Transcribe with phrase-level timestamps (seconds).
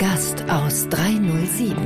[0.00, 1.76] Gast aus 307.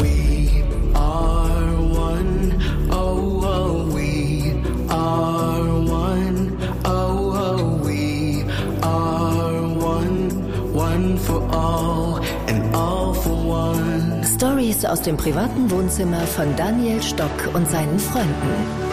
[0.00, 0.62] We
[0.94, 2.54] are one.
[2.88, 4.54] Oh, oh, we
[4.88, 6.56] are one.
[6.84, 8.44] Oh, oh, we
[8.80, 10.30] are one.
[10.72, 14.22] One for all and all for one.
[14.22, 18.89] Stories aus dem privaten Wohnzimmer von Daniel Stock und seinen Freunden.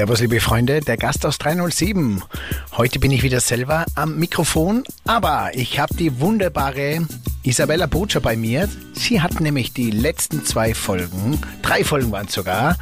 [0.00, 2.22] Servus, liebe Freunde, der Gast aus 307.
[2.78, 7.06] Heute bin ich wieder selber am Mikrofon, aber ich habe die wunderbare
[7.42, 8.66] Isabella Botscher bei mir.
[8.94, 12.78] Sie hat nämlich die letzten zwei Folgen, drei Folgen waren es sogar,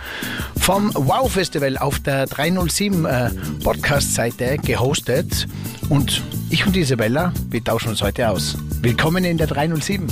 [0.61, 3.31] vom Wow Festival auf der 307 äh,
[3.65, 5.49] Podcast-Seite gehostet.
[5.89, 8.57] Und ich und Isabella, wir tauschen uns heute aus.
[8.81, 10.07] Willkommen in der 307.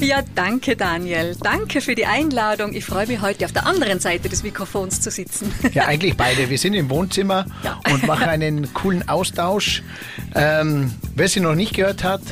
[0.00, 1.34] Ja, danke Daniel.
[1.40, 2.74] Danke für die Einladung.
[2.74, 5.52] Ich freue mich heute auf der anderen Seite des Mikrofons zu sitzen.
[5.72, 6.50] Ja, eigentlich beide.
[6.50, 7.78] Wir sind im Wohnzimmer Ja.
[7.92, 9.82] und machen einen coolen Austausch.
[10.34, 12.22] Ähm, wer sie noch nicht gehört hat,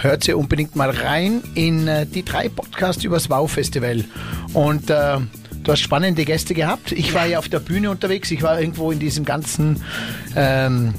[0.00, 4.04] hört sie unbedingt mal rein in äh, die drei Podcasts übers Wow-Festival.
[4.52, 5.18] Und äh,
[5.62, 6.92] du hast spannende Gäste gehabt.
[6.92, 8.30] Ich war ja auf der Bühne unterwegs.
[8.30, 9.82] Ich war irgendwo in diesem ganzen
[10.34, 10.94] ähm,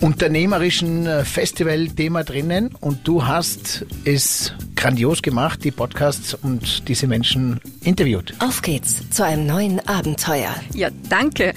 [0.00, 7.60] unternehmerischen äh, Festival-Thema drinnen und du hast es grandios gemacht, die Podcasts und diese Menschen
[7.84, 8.32] interviewt.
[8.38, 10.54] Auf geht's zu einem neuen Abenteuer.
[10.72, 11.52] Ja, danke.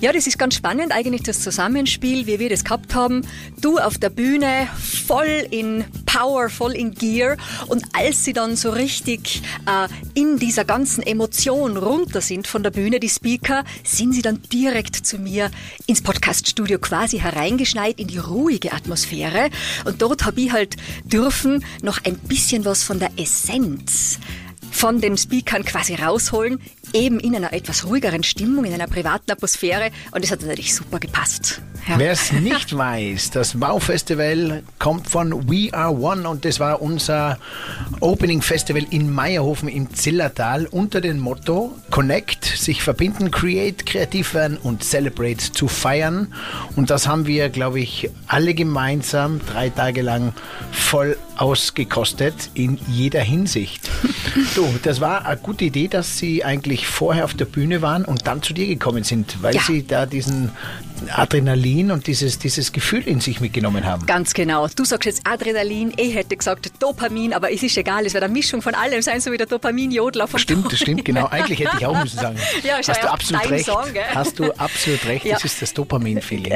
[0.00, 3.26] Ja, das ist ganz spannend, eigentlich das Zusammenspiel, wie wir das gehabt haben.
[3.60, 7.36] Du auf der Bühne, voll in Power, voll in Gear.
[7.66, 12.70] Und als sie dann so richtig äh, in dieser ganzen Emotion runter sind von der
[12.70, 15.50] Bühne, die Speaker, sind sie dann direkt zu mir
[15.86, 19.50] ins Podcaststudio quasi hereingeschneit in die ruhige Atmosphäre.
[19.84, 24.18] Und dort habe ich halt dürfen noch ein bisschen was von der Essenz
[24.70, 26.60] von den Speakern quasi rausholen,
[26.92, 29.90] eben in einer etwas ruhigeren Stimmung, in einer privaten Atmosphäre.
[30.10, 31.60] Und das hat natürlich super gepasst.
[31.88, 31.98] Ja.
[31.98, 37.38] Wer es nicht weiß, das Wow-Festival kommt von We Are One und das war unser
[38.00, 44.58] Opening Festival in Meierhofen im Zillertal unter dem Motto Connect, sich verbinden, create, kreativ werden
[44.58, 46.34] und celebrate zu feiern.
[46.76, 50.34] Und das haben wir, glaube ich, alle gemeinsam drei Tage lang
[50.70, 53.88] voll ausgekostet in jeder Hinsicht.
[54.54, 58.26] du, das war eine gute Idee, dass Sie eigentlich vorher auf der Bühne waren und
[58.26, 59.62] dann zu dir gekommen sind, weil Ja.
[59.66, 60.50] Sie da diesen
[61.10, 64.06] Adrenalin und dieses, dieses Gefühl in sich mitgenommen haben.
[64.06, 64.66] Ganz genau.
[64.68, 68.32] Du sagst jetzt Adrenalin, ich hätte gesagt Dopamin, aber es ist egal, es wird eine
[68.32, 71.26] Mischung von allem sein, so wie der Dopamin-Jodler von Stimmt, das stimmt, genau.
[71.26, 72.36] Eigentlich hätte ich auch müssen sagen.
[72.62, 73.66] Ja, Hast ja du absolut recht.
[73.66, 73.84] Song?
[74.14, 75.24] Hast du absolut recht.
[75.24, 75.34] Ja.
[75.34, 76.52] Das ist das Dopamin-Feeling.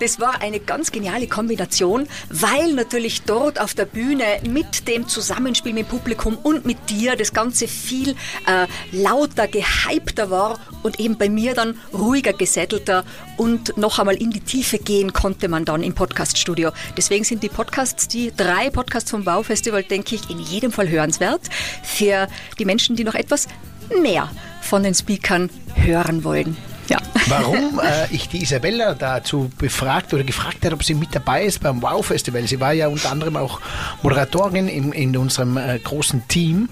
[0.00, 5.72] Das war eine ganz geniale Kombination, weil natürlich dort auf der Bühne mit dem Zusammenspiel
[5.72, 11.16] mit dem Publikum und mit dir das Ganze viel äh, lauter, gehypter war und eben
[11.16, 13.04] bei mir dann ruhiger, gesättelter
[13.36, 13.45] und
[13.76, 16.70] noch einmal in die Tiefe gehen konnte man dann im Podcaststudio.
[16.96, 21.42] Deswegen sind die Podcasts, die drei Podcasts vom Baufestival, denke ich, in jedem Fall hörenswert
[21.82, 23.48] für die Menschen, die noch etwas
[24.02, 24.30] mehr
[24.62, 26.56] von den Speakern hören wollen.
[27.28, 31.60] Warum äh, ich die Isabella dazu befragt oder gefragt habe, ob sie mit dabei ist
[31.60, 32.46] beim Wow-Festival.
[32.46, 33.60] Sie war ja unter anderem auch
[34.02, 36.68] Moderatorin in, in unserem äh, großen Team.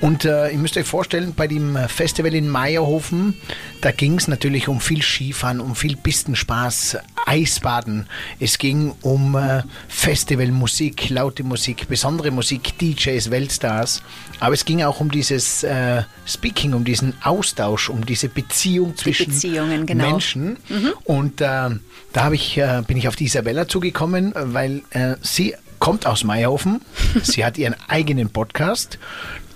[0.00, 3.34] Und äh, ihr müsst euch vorstellen, bei dem Festival in Meierhofen,
[3.80, 6.98] da ging es natürlich um viel Skifahren, um viel Pistenspaß,
[7.28, 8.06] Eisbaden.
[8.40, 14.02] Es ging um äh, Festivalmusik, laute Musik, besondere Musik, DJs, Weltstars.
[14.40, 19.30] Aber es ging auch um dieses äh, Speaking, um diesen Austausch, um diese Beziehung zwischen
[19.32, 20.10] Beziehungen, genau.
[20.10, 20.56] Menschen.
[21.04, 21.70] Und äh,
[22.12, 26.80] da ich, äh, bin ich auf die Isabella zugekommen, weil äh, sie kommt aus Meierhofen.
[27.22, 28.98] sie hat ihren eigenen Podcast,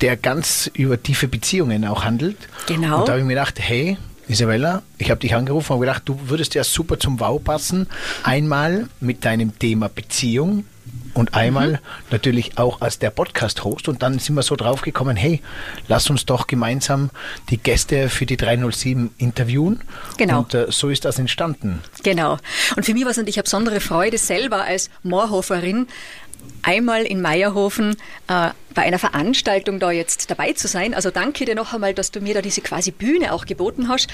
[0.02, 2.36] der ganz über tiefe Beziehungen auch handelt.
[2.66, 3.00] Genau.
[3.00, 3.96] Und da habe ich mir gedacht, hey,
[4.32, 7.86] Isabella, ich habe dich angerufen und gedacht, du würdest ja super zum Wow passen.
[8.22, 10.64] Einmal mit deinem Thema Beziehung
[11.14, 13.88] und einmal natürlich auch als der Podcast-Host.
[13.88, 15.42] Und dann sind wir so drauf gekommen, hey,
[15.88, 17.10] lass uns doch gemeinsam
[17.50, 19.80] die Gäste für die 307 interviewen.
[20.16, 20.40] Genau.
[20.40, 21.80] Und äh, so ist das entstanden.
[22.02, 22.38] Genau.
[22.76, 25.86] Und für mich war es natürlich eine besondere Freude, selber als Moorhoferin
[26.62, 27.96] einmal in Meierhofen
[28.28, 30.94] äh, bei einer Veranstaltung da jetzt dabei zu sein.
[30.94, 34.08] Also danke dir noch einmal, dass du mir da diese quasi Bühne auch geboten hast.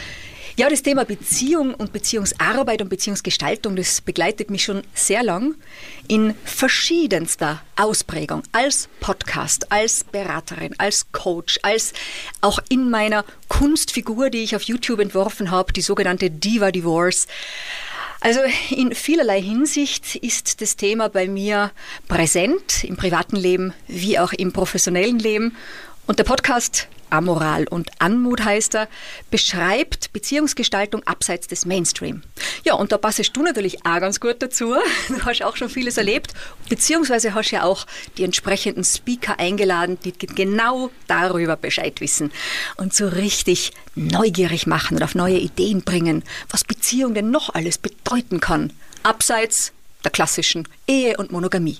[0.58, 5.54] Ja, das Thema Beziehung und Beziehungsarbeit und Beziehungsgestaltung, das begleitet mich schon sehr lang
[6.08, 8.42] in verschiedenster Ausprägung.
[8.50, 11.92] Als Podcast, als Beraterin, als Coach, als
[12.40, 17.28] auch in meiner Kunstfigur, die ich auf YouTube entworfen habe, die sogenannte Diva Divorce.
[18.20, 21.70] Also in vielerlei Hinsicht ist das Thema bei mir
[22.08, 25.56] präsent, im privaten Leben wie auch im professionellen Leben.
[26.06, 28.88] Und der Podcast Amoral und Anmut heißt er,
[29.30, 32.22] beschreibt Beziehungsgestaltung abseits des Mainstream.
[32.64, 34.74] Ja, und da passest du natürlich auch ganz gut dazu.
[35.08, 36.34] Du hast auch schon vieles erlebt,
[36.68, 42.30] beziehungsweise hast ja auch die entsprechenden Speaker eingeladen, die genau darüber Bescheid wissen
[42.76, 47.78] und so richtig neugierig machen und auf neue Ideen bringen, was Beziehung denn noch alles
[47.78, 48.72] bedeuten kann,
[49.02, 49.72] abseits
[50.04, 51.78] der klassischen Ehe und Monogamie.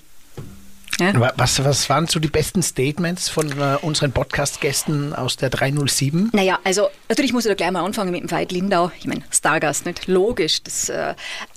[0.99, 1.13] Ja?
[1.37, 6.29] Was, was waren so die besten Statements von äh, unseren Podcast-Gästen aus der 307?
[6.33, 8.91] Naja, also natürlich muss ich da gleich mal anfangen mit dem Veit Lindau.
[8.99, 10.07] Ich meine, Stargast, nicht?
[10.07, 11.15] Logisch, das äh,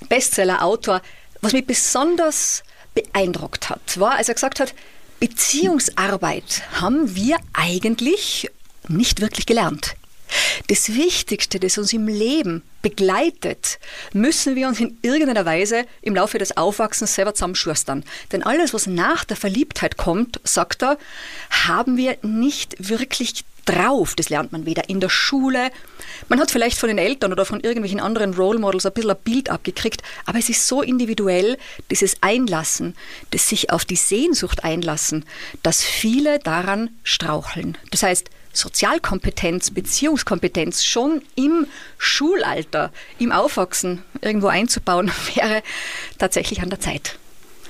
[0.09, 1.01] Bestseller-Autor.
[1.41, 2.63] Was mich besonders
[2.93, 4.73] beeindruckt hat, war, als er gesagt hat,
[5.19, 8.49] Beziehungsarbeit haben wir eigentlich
[8.87, 9.95] nicht wirklich gelernt.
[10.67, 13.79] Das Wichtigste, das uns im Leben begleitet,
[14.13, 18.03] müssen wir uns in irgendeiner Weise im Laufe des Aufwachsens selber zusammenschustern.
[18.31, 20.97] Denn alles, was nach der Verliebtheit kommt, sagt er,
[21.49, 24.15] haben wir nicht wirklich drauf.
[24.15, 25.71] Das lernt man weder in der Schule.
[26.29, 29.17] Man hat vielleicht von den Eltern oder von irgendwelchen anderen Role Models ein bisschen ein
[29.23, 31.57] Bild abgekriegt, aber es ist so individuell,
[31.89, 32.95] dieses Einlassen,
[33.31, 35.25] das sich auf die Sehnsucht einlassen,
[35.63, 37.77] dass viele daran straucheln.
[37.91, 41.67] Das heißt, Sozialkompetenz, Beziehungskompetenz schon im
[41.97, 45.63] Schulalter, im Aufwachsen irgendwo einzubauen, wäre
[46.17, 47.17] tatsächlich an der Zeit.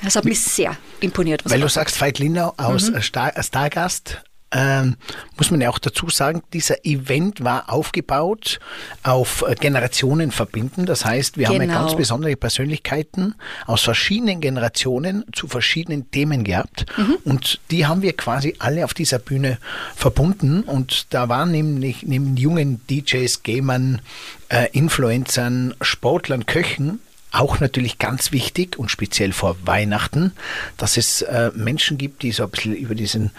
[0.03, 1.43] Das hat mich sehr imponiert.
[1.45, 3.01] Weil du sagst, Veit Lindau aus mhm.
[3.01, 4.21] Star Stargast
[4.53, 4.95] ähm,
[5.37, 8.59] muss man ja auch dazu sagen, dieser Event war aufgebaut
[9.01, 10.85] auf äh, Generationen verbinden.
[10.85, 11.59] Das heißt, wir genau.
[11.59, 11.97] haben ja ganz genau.
[11.97, 13.35] besondere Persönlichkeiten
[13.65, 16.85] aus verschiedenen Generationen zu verschiedenen Themen gehabt.
[16.97, 17.17] Mhm.
[17.23, 19.57] Und die haben wir quasi alle auf dieser Bühne
[19.95, 20.61] verbunden.
[20.61, 24.01] Und da waren nämlich neben jungen DJs, Gamern,
[24.49, 26.99] äh, Influencern, Sportlern, Köchen
[27.33, 30.33] auch natürlich ganz wichtig und speziell vor Weihnachten,
[30.77, 33.31] dass es äh, Menschen gibt, die so ein bisschen über diesen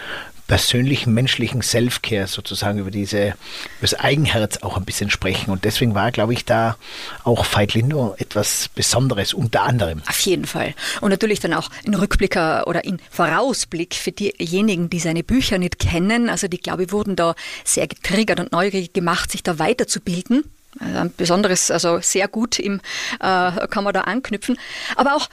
[0.46, 3.37] persönlichen menschlichen Self-Care sozusagen über diese über
[3.82, 6.76] das Eigenherz auch ein bisschen sprechen und deswegen war glaube ich da
[7.23, 10.02] auch Veit Lindo etwas Besonderes unter anderem.
[10.08, 15.00] Auf jeden Fall und natürlich dann auch in Rückblicker oder in Vorausblick für diejenigen, die
[15.00, 19.31] seine Bücher nicht kennen, also die glaube ich wurden da sehr getriggert und neugierig gemacht,
[19.31, 20.44] sich da weiterzubilden.
[20.81, 22.81] Also ein besonderes, also sehr gut im,
[23.20, 24.58] äh, kann man da anknüpfen.
[24.96, 25.29] Aber auch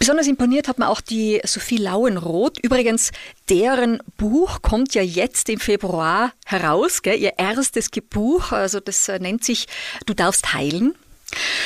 [0.00, 2.58] Besonders imponiert hat mir auch die Sophie Lauenroth.
[2.62, 3.12] Übrigens,
[3.50, 7.18] deren Buch kommt ja jetzt im Februar heraus, gell?
[7.18, 9.66] ihr erstes Buch, also das äh, nennt sich
[10.06, 10.94] Du darfst heilen.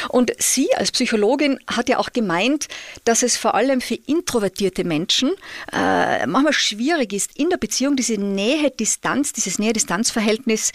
[0.09, 2.67] Und sie als Psychologin hat ja auch gemeint,
[3.05, 5.31] dass es vor allem für introvertierte Menschen
[5.73, 10.73] äh, manchmal schwierig ist, in der Beziehung diese Nähe-Distanz, dieses Nähe-Distanz-Verhältnis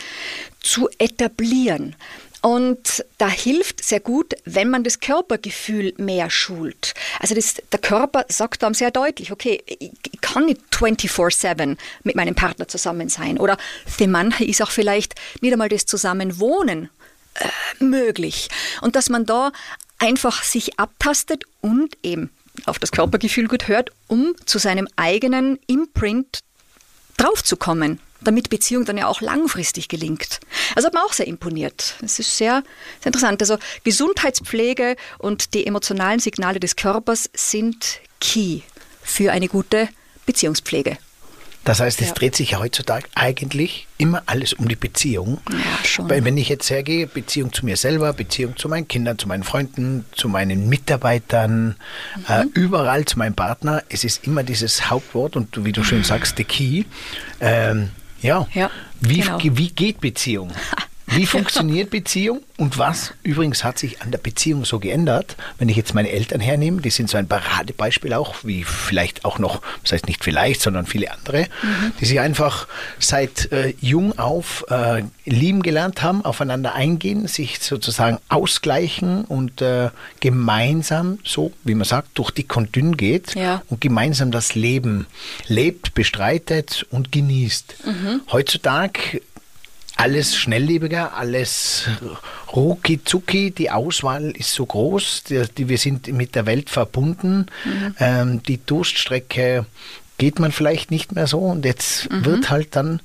[0.62, 1.98] zu etablieren.
[2.41, 6.94] Und da hilft sehr gut, wenn man das Körpergefühl mehr schult.
[7.19, 12.15] Also das, der Körper sagt dann sehr deutlich, okay, ich, ich kann nicht 24-7 mit
[12.15, 13.38] meinem Partner zusammen sein.
[13.38, 16.89] Oder für manche ist auch vielleicht nicht einmal das Zusammenwohnen
[17.36, 18.47] äh, möglich.
[18.81, 19.51] Und dass man da
[19.97, 22.30] einfach sich abtastet und eben
[22.65, 26.39] auf das Körpergefühl gut hört, um zu seinem eigenen Imprint
[27.18, 30.39] draufzukommen damit Beziehung dann ja auch langfristig gelingt.
[30.75, 31.95] Also hat mir auch sehr imponiert.
[32.01, 32.63] Es ist sehr,
[33.00, 33.42] sehr interessant.
[33.42, 38.62] Also Gesundheitspflege und die emotionalen Signale des Körpers sind key
[39.01, 39.89] für eine gute
[40.25, 40.98] Beziehungspflege.
[41.66, 42.13] Das heißt, es ja.
[42.13, 45.42] dreht sich ja heutzutage eigentlich immer alles um die Beziehung.
[45.51, 46.10] Ja, schon.
[46.10, 49.44] Weil wenn ich jetzt hergehe, Beziehung zu mir selber, Beziehung zu meinen Kindern, zu meinen
[49.44, 51.75] Freunden, zu meinen Mitarbeitern,
[52.15, 52.24] mhm.
[52.27, 56.38] äh, überall zu meinem Partner, es ist immer dieses Hauptwort und wie du schön sagst,
[56.38, 56.86] the key.
[57.41, 57.91] Ähm,
[58.22, 58.48] ja.
[58.54, 59.38] ja wie, genau.
[59.42, 60.52] wie geht Beziehung?
[61.12, 65.36] Wie funktioniert Beziehung und was übrigens hat sich an der Beziehung so geändert?
[65.58, 69.39] Wenn ich jetzt meine Eltern hernehme, die sind so ein Paradebeispiel auch, wie vielleicht auch
[69.39, 71.94] noch, das heißt nicht vielleicht, sondern viele andere, mhm.
[72.00, 72.68] die sich einfach
[73.00, 79.89] seit äh, jung auf äh, lieben gelernt haben, aufeinander eingehen, sich sozusagen ausgleichen und äh,
[80.20, 83.62] gemeinsam, so wie man sagt, durch dick und dünn geht ja.
[83.70, 85.08] und gemeinsam das Leben
[85.48, 87.75] lebt, bestreitet und genießt.
[87.86, 88.22] Mhm.
[88.32, 89.22] Heutzutage
[90.00, 91.89] alles schnelllebiger, alles
[92.56, 93.51] rucki zucki.
[93.51, 97.48] Die Auswahl ist so groß, die, die wir sind mit der Welt verbunden.
[97.65, 97.96] Mhm.
[98.00, 99.65] Ähm, die Durststrecke
[100.18, 102.24] geht man vielleicht nicht mehr so und jetzt mhm.
[102.24, 103.01] wird halt dann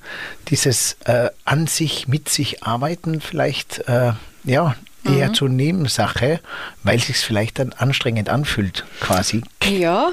[0.47, 4.13] dieses äh, an sich, mit sich arbeiten vielleicht äh,
[4.45, 4.75] ja
[5.05, 5.33] eher mhm.
[5.33, 6.39] zur Nebensache,
[6.83, 9.41] weil sich vielleicht dann anstrengend anfühlt, quasi.
[9.63, 10.11] Ja,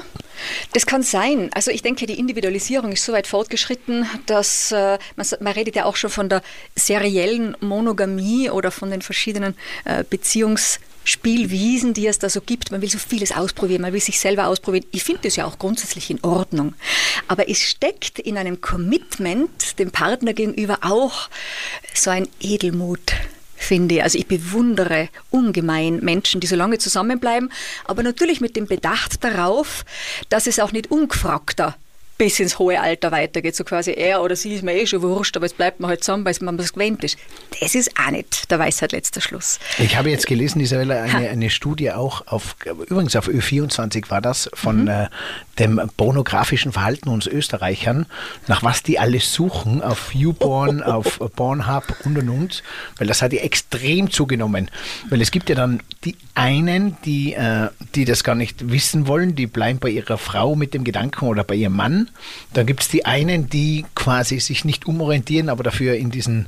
[0.73, 1.49] das kann sein.
[1.53, 5.85] Also ich denke, die Individualisierung ist so weit fortgeschritten, dass äh, man, man, redet ja
[5.85, 6.41] auch schon von der
[6.75, 12.71] seriellen Monogamie oder von den verschiedenen äh, Beziehungs Spielwiesen, die es da so gibt.
[12.71, 14.85] Man will so vieles ausprobieren, man will sich selber ausprobieren.
[14.91, 16.75] Ich finde das ja auch grundsätzlich in Ordnung.
[17.27, 21.29] Aber es steckt in einem Commitment dem Partner gegenüber auch
[21.93, 23.13] so ein Edelmut
[23.63, 24.03] finde ich.
[24.03, 27.51] Also ich bewundere ungemein Menschen, die so lange zusammenbleiben,
[27.85, 29.85] aber natürlich mit dem Bedacht darauf,
[30.29, 31.75] dass es auch nicht ungefragter
[32.17, 33.55] bis ins hohe Alter weitergeht.
[33.55, 36.03] So quasi er oder sie ist mir eh schon wurscht, aber es bleibt man halt
[36.03, 37.17] zusammen, weil man das gewöhnt ist.
[37.59, 39.59] Das ist auch nicht der Weisheit letzter Schluss.
[39.79, 44.49] Ich habe jetzt gelesen, Isabella, eine, eine Studie auch auf, übrigens auf Ö24 war das,
[44.53, 44.87] von mhm.
[44.87, 45.07] äh,
[45.59, 48.05] dem pornografischen Verhalten uns Österreichern,
[48.47, 52.63] nach was die alles suchen, auf YouPorn, auf Pornhub und und und,
[52.97, 54.69] weil das hat ja extrem zugenommen.
[55.09, 59.35] Weil es gibt ja dann die einen, die, äh, die das gar nicht wissen wollen,
[59.35, 62.02] die bleiben bei ihrer Frau mit dem Gedanken oder bei ihrem Mann.
[62.53, 66.47] Dann gibt es die einen, die quasi sich nicht umorientieren, aber dafür in diesen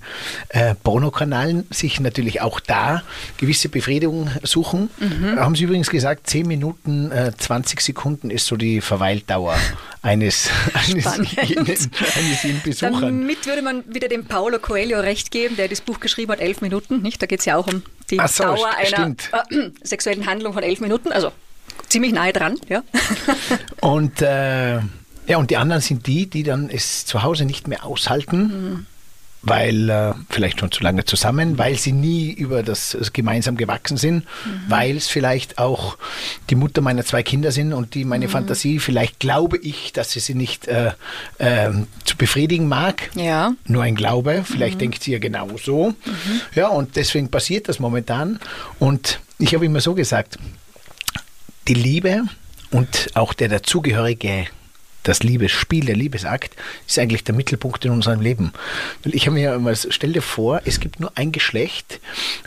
[0.50, 3.04] äh, Pornokanalen sich natürlich auch da
[3.38, 4.90] gewisse Befriedigung suchen.
[5.00, 5.40] Mhm.
[5.40, 9.58] Haben Sie übrigens gesagt, 10 Minuten, äh, 20 Sekunden ist so die Verweildauer
[10.02, 13.02] eines, eines, eines, eines Besuchern.
[13.02, 16.62] Damit würde man wieder dem Paulo Coelho recht geben, der das Buch geschrieben hat, elf
[16.62, 17.02] Minuten.
[17.02, 17.22] Nicht?
[17.22, 19.16] Da geht es ja auch um die so, Dauer einer
[19.50, 21.12] äh, sexuellen Handlung von elf Minuten.
[21.12, 21.32] Also
[21.90, 22.60] ziemlich nahe dran.
[22.70, 22.84] Ja.
[23.82, 24.80] Und äh,
[25.28, 28.40] ja, und die anderen sind die, die dann es zu Hause nicht mehr aushalten.
[28.40, 28.86] Mhm
[29.46, 33.96] weil äh, vielleicht schon zu lange zusammen, weil sie nie über das, das gemeinsam gewachsen
[33.96, 34.62] sind, mhm.
[34.68, 35.98] weil es vielleicht auch
[36.50, 38.32] die Mutter meiner zwei Kinder sind und die meine mhm.
[38.32, 40.94] Fantasie, vielleicht glaube ich, dass sie sie nicht äh,
[41.38, 41.72] äh,
[42.06, 43.12] zu befriedigen mag.
[43.16, 43.54] Ja.
[43.66, 44.80] Nur ein Glaube, vielleicht mhm.
[44.80, 45.90] denkt sie ja genau so.
[45.90, 46.42] Mhm.
[46.56, 48.40] Ja, und deswegen passiert das momentan.
[48.80, 50.40] Und ich habe immer so gesagt,
[51.68, 52.24] die Liebe
[52.72, 54.48] und auch der dazugehörige
[55.08, 56.56] das Liebesspiel, der Liebesakt,
[56.88, 58.52] ist eigentlich der Mittelpunkt in unserem Leben.
[59.04, 62.00] Ich habe mir immer, stell dir vor, es gibt nur ein Geschlecht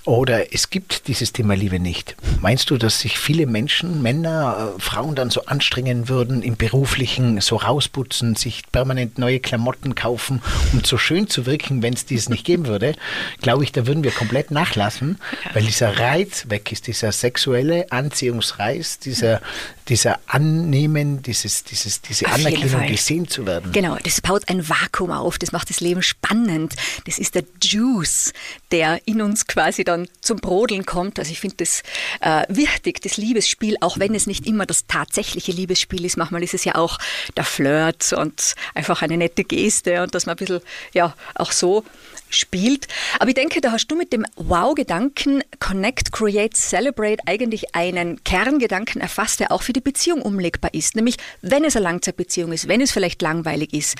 [0.05, 2.17] oder es gibt dieses Thema Liebe nicht.
[2.41, 7.41] Meinst du, dass sich viele Menschen, Männer, äh, Frauen dann so anstrengen würden, im Beruflichen
[7.41, 12.29] so rausputzen, sich permanent neue Klamotten kaufen, um so schön zu wirken, wenn es dies
[12.29, 12.95] nicht geben würde?
[13.41, 15.19] Glaube ich, da würden wir komplett nachlassen,
[15.55, 19.41] weil dieser Reiz weg ist, dieser sexuelle Anziehungsreiz, dieser,
[19.89, 23.73] dieser Annehmen, dieses, dieses, diese Anerkennung Anerkennung gesehen zu werden.
[23.73, 26.75] Genau, das baut ein Vakuum auf, das macht das Leben spannend.
[27.07, 28.33] Das ist der Juice,
[28.71, 31.19] der in uns quasi dann zum Brodeln kommt.
[31.19, 31.83] Also ich finde das
[32.21, 36.17] äh, wichtig, das Liebesspiel, auch wenn es nicht immer das tatsächliche Liebesspiel ist.
[36.17, 36.99] Manchmal ist es ja auch
[37.37, 40.61] der Flirt und einfach eine nette Geste und dass man ein bisschen,
[40.93, 41.85] ja, auch so
[42.31, 42.89] spielt.
[43.19, 49.01] Aber ich denke, da hast du mit dem Wow-Gedanken Connect, Create, Celebrate eigentlich einen Kerngedanken
[49.01, 50.97] erfasst, der auch für die Beziehung umlegbar ist.
[50.97, 53.97] Nämlich, wenn es eine Langzeitbeziehung ist, wenn es vielleicht langweilig ist,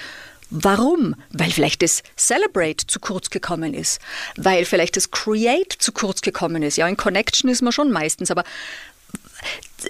[0.51, 1.15] Warum?
[1.31, 4.01] Weil vielleicht das Celebrate zu kurz gekommen ist,
[4.37, 6.79] weil vielleicht das Create zu kurz gekommen ist.
[6.79, 8.45] Ja, in Connection ist man schon meistens, aber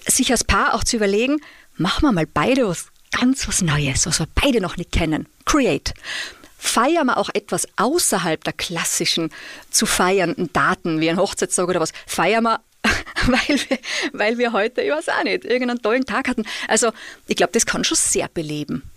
[0.07, 1.40] sich als Paar auch zu überlegen,
[1.76, 5.26] machen wir mal beide was ganz was Neues, was wir beide noch nicht kennen.
[5.45, 5.95] Create
[6.59, 9.31] feiern wir auch etwas außerhalb der klassischen
[9.71, 12.61] zu feiernden Daten, wie ein Hochzeitstag oder was, feiern wir
[13.27, 13.79] weil wir,
[14.12, 16.45] weil wir heute, ich weiß auch nicht, irgendeinen tollen Tag hatten.
[16.69, 16.93] Also
[17.27, 18.88] ich glaube, das kann schon sehr beleben.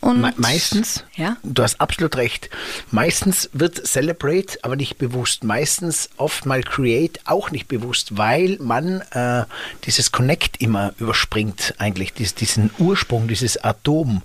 [0.00, 1.36] Und Me meistens, ja?
[1.42, 2.50] du hast absolut recht,
[2.90, 9.00] meistens wird Celebrate aber nicht bewusst, meistens oft mal Create auch nicht bewusst, weil man
[9.10, 9.44] äh,
[9.84, 14.22] dieses Connect immer überspringt, eigentlich dies, diesen Ursprung, dieses Atom.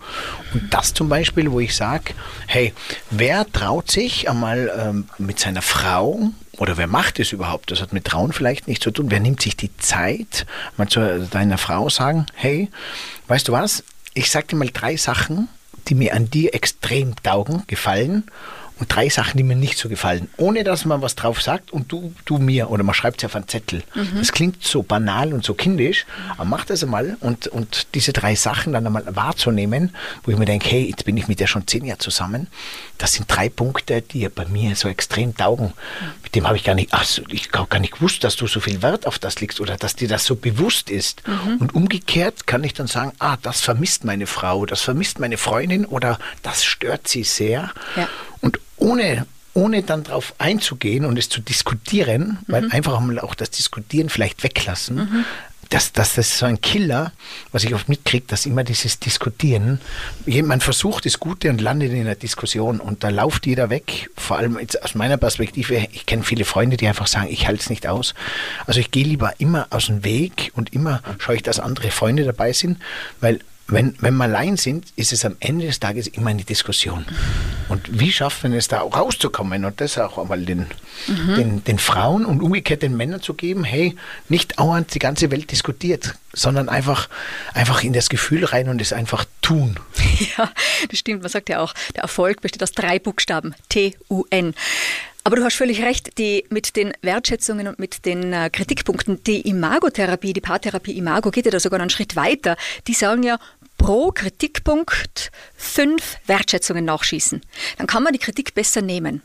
[0.54, 2.14] Und das zum Beispiel, wo ich sage,
[2.46, 2.74] hey,
[3.10, 7.72] wer traut sich einmal ähm, mit seiner Frau oder wer macht es überhaupt?
[7.72, 9.10] Das hat mit Trauen vielleicht nichts zu tun.
[9.10, 10.46] Wer nimmt sich die Zeit,
[10.78, 12.70] mal zu deiner Frau sagen, hey,
[13.28, 15.50] weißt du was, ich sage dir mal drei Sachen,
[15.88, 18.26] die mir an dir extrem taugen, gefallen
[18.80, 21.92] und drei Sachen, die mir nicht so gefallen, ohne dass man was drauf sagt und
[21.92, 23.84] du, du mir oder man schreibt es auf einen Zettel.
[23.94, 24.18] Mhm.
[24.18, 26.06] Das klingt so banal und so kindisch,
[26.38, 30.46] aber mach das einmal und, und diese drei Sachen dann einmal wahrzunehmen, wo ich mir
[30.46, 32.48] denke, hey, jetzt bin ich mit der schon zehn Jahre zusammen.
[32.98, 35.74] Das sind drei Punkte, die bei mir so extrem taugen.
[36.24, 38.60] Mit dem habe ich gar nicht, ach, ich habe gar nicht gewusst, dass du so
[38.60, 41.28] viel Wert auf das legst oder dass dir das so bewusst ist.
[41.28, 41.58] Mhm.
[41.58, 45.86] Und umgekehrt kann ich dann sagen, ah, das vermisst meine Frau, das vermisst meine Freundin
[45.86, 47.72] oder das stört sie sehr.
[47.96, 48.08] Ja.
[48.84, 52.52] Ohne, ohne dann darauf einzugehen und es zu diskutieren, mhm.
[52.52, 55.26] weil einfach mal auch das Diskutieren vielleicht weglassen, mhm.
[55.70, 57.14] Das, das, das so ein Killer,
[57.52, 59.82] was ich oft mitkriege, dass immer dieses Diskutieren,
[60.28, 64.12] man versucht das Gute und landet in einer Diskussion und da lauft jeder weg.
[64.16, 67.62] Vor allem jetzt aus meiner Perspektive, ich kenne viele Freunde, die einfach sagen, ich halte
[67.62, 68.14] es nicht aus.
[68.68, 72.24] Also ich gehe lieber immer aus dem Weg und immer schaue ich, dass andere Freunde
[72.24, 72.78] dabei sind,
[73.20, 73.40] weil
[73.74, 77.06] wenn, wenn wir allein sind, ist es am Ende des Tages immer eine Diskussion.
[77.70, 80.68] Und wie schafft man es da auch rauszukommen und das auch einmal den,
[81.08, 83.96] den, den Frauen und umgekehrt den Männern zu geben, hey,
[84.30, 87.10] nicht dauernd die ganze Welt diskutiert, sondern einfach,
[87.54, 89.80] einfach in das Gefühl rein und es einfach tun.
[90.38, 90.52] Ja,
[90.90, 91.22] das stimmt.
[91.22, 93.56] Man sagt ja auch, der Erfolg besteht aus drei Buchstaben.
[93.70, 94.54] T-U-N.
[95.24, 99.42] Aber du hast völlig recht, die, mit den Wertschätzungen und mit den äh, Kritikpunkten, die
[99.42, 102.58] Imagotherapie, die Paartherapie Imago geht ja da sogar einen Schritt weiter.
[102.88, 103.40] Die sagen ja,
[103.78, 107.42] pro Kritikpunkt fünf Wertschätzungen nachschießen.
[107.78, 109.22] Dann kann man die Kritik besser nehmen.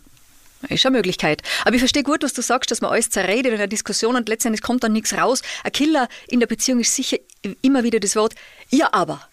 [0.69, 1.43] Ist eine Möglichkeit.
[1.65, 4.29] Aber ich verstehe gut, was du sagst, dass man alles zerredet in einer Diskussion und
[4.29, 5.43] letztendlich kommt dann nichts raus.
[5.63, 7.19] Ein Killer in der Beziehung ist sicher
[7.63, 8.35] immer wieder das Wort,
[8.71, 9.29] ja aber.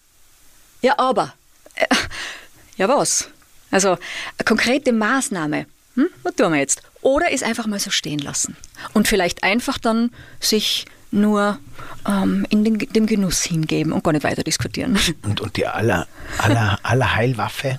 [0.82, 1.34] Ja aber.
[1.74, 1.86] Äh,
[2.76, 3.28] Ja was?
[3.70, 5.66] Also eine konkrete Maßnahme.
[5.94, 6.08] Hm?
[6.22, 6.82] Was tun wir jetzt?
[7.00, 8.56] Oder es einfach mal so stehen lassen.
[8.92, 10.84] Und vielleicht einfach dann sich
[11.16, 11.58] nur
[12.06, 14.98] ähm, in den, dem Genuss hingeben und gar nicht weiter diskutieren.
[15.22, 16.06] Und, und die aller,
[16.38, 17.78] aller, aller Heilwaffe,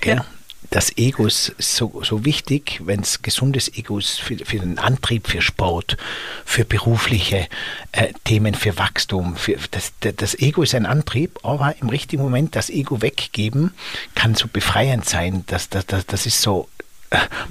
[0.00, 0.16] gell?
[0.16, 0.24] Ja.
[0.70, 5.28] das Ego ist so, so wichtig, wenn es gesundes Ego ist für, für den Antrieb,
[5.28, 5.96] für Sport,
[6.44, 7.46] für berufliche
[7.92, 9.36] äh, Themen, für Wachstum.
[9.36, 13.72] Für, das, das Ego ist ein Antrieb, aber im richtigen Moment das Ego weggeben
[14.14, 15.44] kann so befreiend sein.
[15.46, 16.68] Das, das, das, das ist so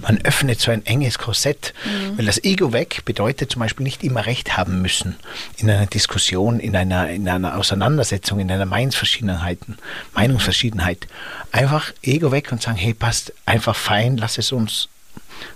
[0.01, 1.73] man öffnet so ein enges Korsett.
[2.15, 5.15] Weil das Ego weg bedeutet zum Beispiel nicht immer Recht haben müssen
[5.57, 9.77] in einer Diskussion, in einer, in einer Auseinandersetzung, in einer Meinungsverschiedenheiten,
[10.13, 11.07] Meinungsverschiedenheit.
[11.51, 14.89] Einfach Ego weg und sagen, hey, passt einfach fein, lass es uns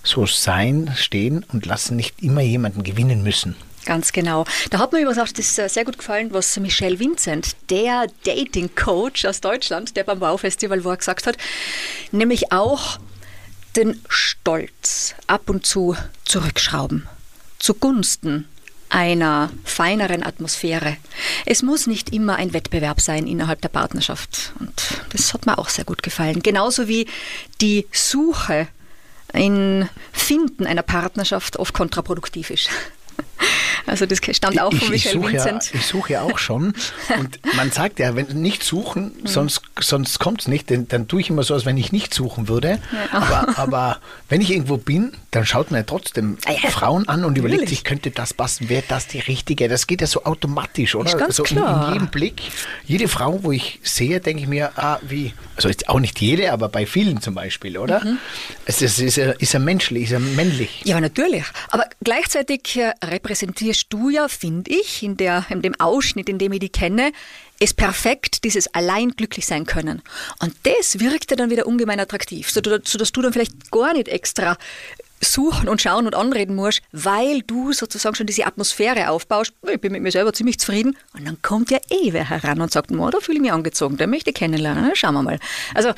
[0.04, 3.56] so sein, stehen und lassen nicht immer jemanden gewinnen müssen.
[3.86, 4.46] Ganz genau.
[4.70, 9.26] Da hat mir übrigens auch das äh, sehr gut gefallen, was Michelle Vincent, der Dating-Coach
[9.26, 11.36] aus Deutschland, der beim Wow-Festival war, gesagt hat,
[12.12, 13.00] nämlich auch
[13.76, 17.08] den Stolz ab und zu zurückschrauben,
[17.60, 18.48] zugunsten
[18.90, 20.98] einer feineren Atmosphäre.
[21.46, 24.52] Es muss nicht immer ein Wettbewerb sein innerhalb der Partnerschaft.
[24.60, 26.44] Und das hat mir auch sehr gut gefallen.
[26.44, 27.08] Genauso wie
[27.62, 28.68] die Suche
[29.34, 32.70] in Finden einer Partnerschaft oft kontraproduktiv ist.
[33.88, 35.72] Also das stammt auch von ich, ich, suche ja, Vincent.
[35.74, 36.74] ich suche ja auch schon.
[37.20, 40.70] Und man sagt ja, wenn nicht suchen, sonst, sonst kommt es nicht.
[40.70, 42.80] Denn, dann tue ich immer so, als wenn ich nicht suchen würde.
[43.12, 46.70] Aber, aber wenn ich irgendwo bin, dann schaut man ja trotzdem Ah ja.
[46.70, 48.70] Frauen an und überlegt sich, könnte das passen?
[48.70, 49.68] Wäre das die richtige?
[49.68, 51.10] Das geht ja so automatisch, oder?
[51.10, 51.88] Ist ganz so in- klar.
[51.88, 52.42] In jedem Blick.
[52.86, 56.52] Jede Frau, wo ich sehe, denke ich mir, ah, wie, also jetzt auch nicht jede,
[56.52, 58.04] aber bei vielen zum Beispiel, oder?
[58.04, 58.18] Mhm.
[58.66, 60.82] Es ist, ist, er, ist er menschlich, ist er männlich.
[60.86, 61.44] Ja, natürlich.
[61.70, 62.92] Aber gleichzeitig äh,
[63.32, 67.12] repräsentierst du ja, finde ich, in, der, in dem Ausschnitt, in dem ich die kenne,
[67.60, 70.02] es perfekt, dieses allein glücklich sein können.
[70.40, 74.58] Und das wirkt ja dann wieder ungemein attraktiv, sodass du dann vielleicht gar nicht extra
[75.24, 79.54] suchen und schauen und anreden musst, weil du sozusagen schon diese Atmosphäre aufbaust.
[79.72, 80.98] Ich bin mit mir selber ziemlich zufrieden.
[81.14, 83.98] Und dann kommt ja eh wer heran und sagt, "Mo, da fühle ich mich angezogen,
[83.98, 84.92] der möchte ich kennenlernen.
[84.96, 85.40] Schauen wir mal.
[85.76, 85.94] Also,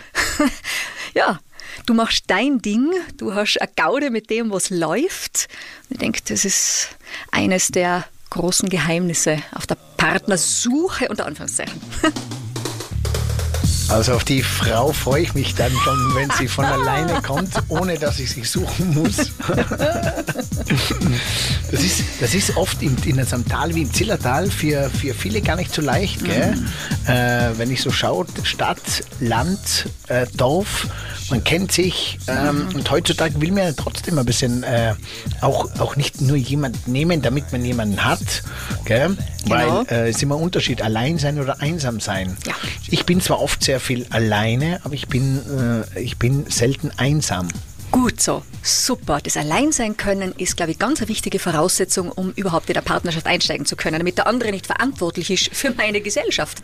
[1.13, 1.39] ja,
[1.85, 5.47] du machst dein Ding, du hast eine Gaude mit dem, was läuft.
[5.89, 6.89] Ich denke, das ist
[7.31, 11.81] eines der großen Geheimnisse auf der Partnersuche unter Anführungszeichen.
[13.89, 17.99] Also auf die Frau freue ich mich dann schon, wenn sie von alleine kommt, ohne
[17.99, 19.31] dass ich sie suchen muss.
[21.71, 25.41] Das ist, das ist oft in, in einem Tal wie im Zillertal für, für viele
[25.41, 26.23] gar nicht so leicht.
[26.23, 26.55] Gell?
[27.07, 30.87] Äh, wenn ich so schaue, Stadt, Land, äh, Dorf,
[31.33, 34.93] man kennt sich ähm, und heutzutage will man ja trotzdem ein bisschen äh,
[35.41, 38.43] auch, auch nicht nur jemanden nehmen, damit man jemanden hat.
[38.85, 39.17] Gell?
[39.43, 39.55] Genau.
[39.55, 42.37] Weil äh, es ist immer ein Unterschied, allein sein oder einsam sein.
[42.45, 42.53] Ja.
[42.87, 47.47] Ich bin zwar oft sehr viel alleine, aber ich bin, äh, ich bin selten einsam.
[48.03, 49.21] Gut so, super.
[49.23, 53.25] Das Alleinsein können ist, glaube ich, ganz eine wichtige Voraussetzung, um überhaupt in eine Partnerschaft
[53.25, 56.57] einsteigen zu können, damit der andere nicht verantwortlich ist für meine Gesellschaft.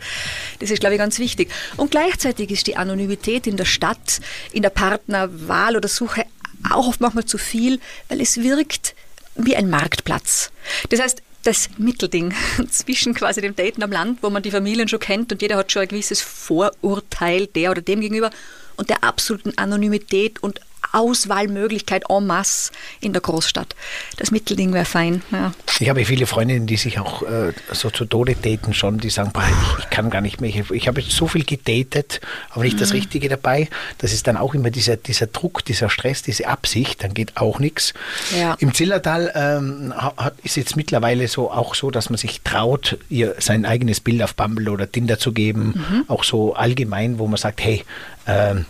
[0.58, 1.50] Das ist, glaube ich, ganz wichtig.
[1.78, 4.20] Und gleichzeitig ist die Anonymität in der Stadt,
[4.52, 6.26] in der Partnerwahl oder Suche
[6.70, 8.94] auch oft manchmal zu viel, weil es wirkt
[9.34, 10.50] wie ein Marktplatz.
[10.90, 12.34] Das heißt, das Mittelding
[12.70, 15.72] zwischen quasi dem Daten am Land, wo man die Familien schon kennt und jeder hat
[15.72, 18.30] schon ein gewisses Vorurteil der oder dem gegenüber
[18.76, 20.60] und der absoluten Anonymität und
[20.92, 23.74] Auswahlmöglichkeit en masse in der Großstadt.
[24.16, 25.22] Das Mittelding wäre fein.
[25.30, 25.52] Ja.
[25.78, 29.30] Ich habe viele Freundinnen, die sich auch äh, so zu Tode daten schon, die sagen,
[29.32, 32.64] boah, ich, ich kann gar nicht mehr, ich, ich habe jetzt so viel gedatet, aber
[32.64, 33.68] nicht das Richtige dabei.
[33.98, 37.58] Das ist dann auch immer dieser, dieser Druck, dieser Stress, diese Absicht, dann geht auch
[37.58, 37.94] nichts.
[38.38, 38.56] Ja.
[38.58, 43.36] Im Zillertal ähm, hat, ist jetzt mittlerweile so auch so, dass man sich traut, ihr
[43.38, 47.62] sein eigenes Bild auf Bumble oder Tinder zu geben, auch so allgemein, wo man sagt,
[47.62, 47.84] hey,
[48.26, 48.66] ähm,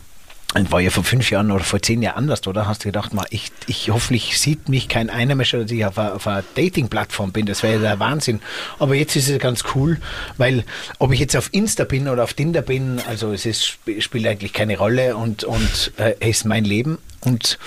[0.52, 2.66] Das war ja vor fünf Jahren oder vor zehn Jahren anders, oder?
[2.66, 5.84] Hast du gedacht, mal, ich, ich hoffentlich sieht mich kein einer mehr schon, dass ich
[5.84, 7.46] auf einer, auf einer Dating-Plattform bin.
[7.46, 8.40] Das wäre ja der Wahnsinn.
[8.80, 10.00] Aber jetzt ist es ganz cool,
[10.38, 10.64] weil
[10.98, 14.52] ob ich jetzt auf Insta bin oder auf Tinder bin, also es ist, spielt eigentlich
[14.52, 16.98] keine Rolle und, und äh, es ist mein Leben.
[17.20, 17.58] Und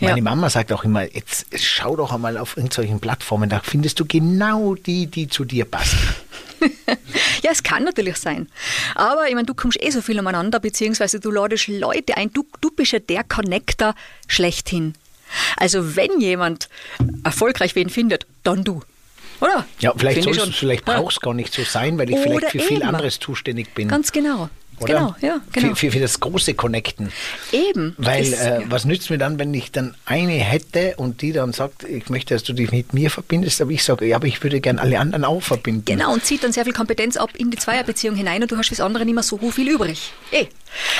[0.00, 0.22] meine Ja.
[0.24, 4.74] Mama sagt auch immer, jetzt schau doch einmal auf irgendwelchen Plattformen, da findest du genau
[4.74, 5.98] die, die zu dir passen.
[7.42, 8.48] Ja, es kann natürlich sein.
[8.94, 12.32] Aber ich meine, du kommst eh so viel umeinander, beziehungsweise du ladest Leute ein.
[12.32, 13.94] Du, du bist ja der Connector
[14.28, 14.94] schlechthin.
[15.56, 16.68] Also wenn jemand
[17.24, 18.82] erfolgreich wen findet, dann du.
[19.40, 19.66] Oder?
[19.80, 20.52] Ja, vielleicht, Finde ich soll's- schon.
[20.52, 22.86] vielleicht brauchst es gar nicht so sein, weil ich Oder vielleicht für viel eben.
[22.88, 23.88] anderes zuständig bin.
[23.88, 24.48] Ganz genau.
[24.82, 24.94] Oder?
[24.94, 25.68] Genau, ja, genau.
[25.70, 27.10] Für, für, für das große Connecten.
[27.52, 27.94] Eben.
[27.98, 28.66] Weil, Das- äh, ja.
[28.68, 32.34] was nützt mir dann, wenn ich dann eine hätte und die dann sagt, ich möchte,
[32.34, 34.98] dass du dich mit mir verbindest, aber ich sage, ja, aber ich würde gern alle
[34.98, 35.84] anderen auch verbinden.
[35.84, 38.68] Genau, und zieht dann sehr viel Kompetenz ab in die Zweierbeziehung hinein und du hast
[38.68, 40.12] fürs andere nicht mehr so viel übrig.
[40.30, 40.46] Eh.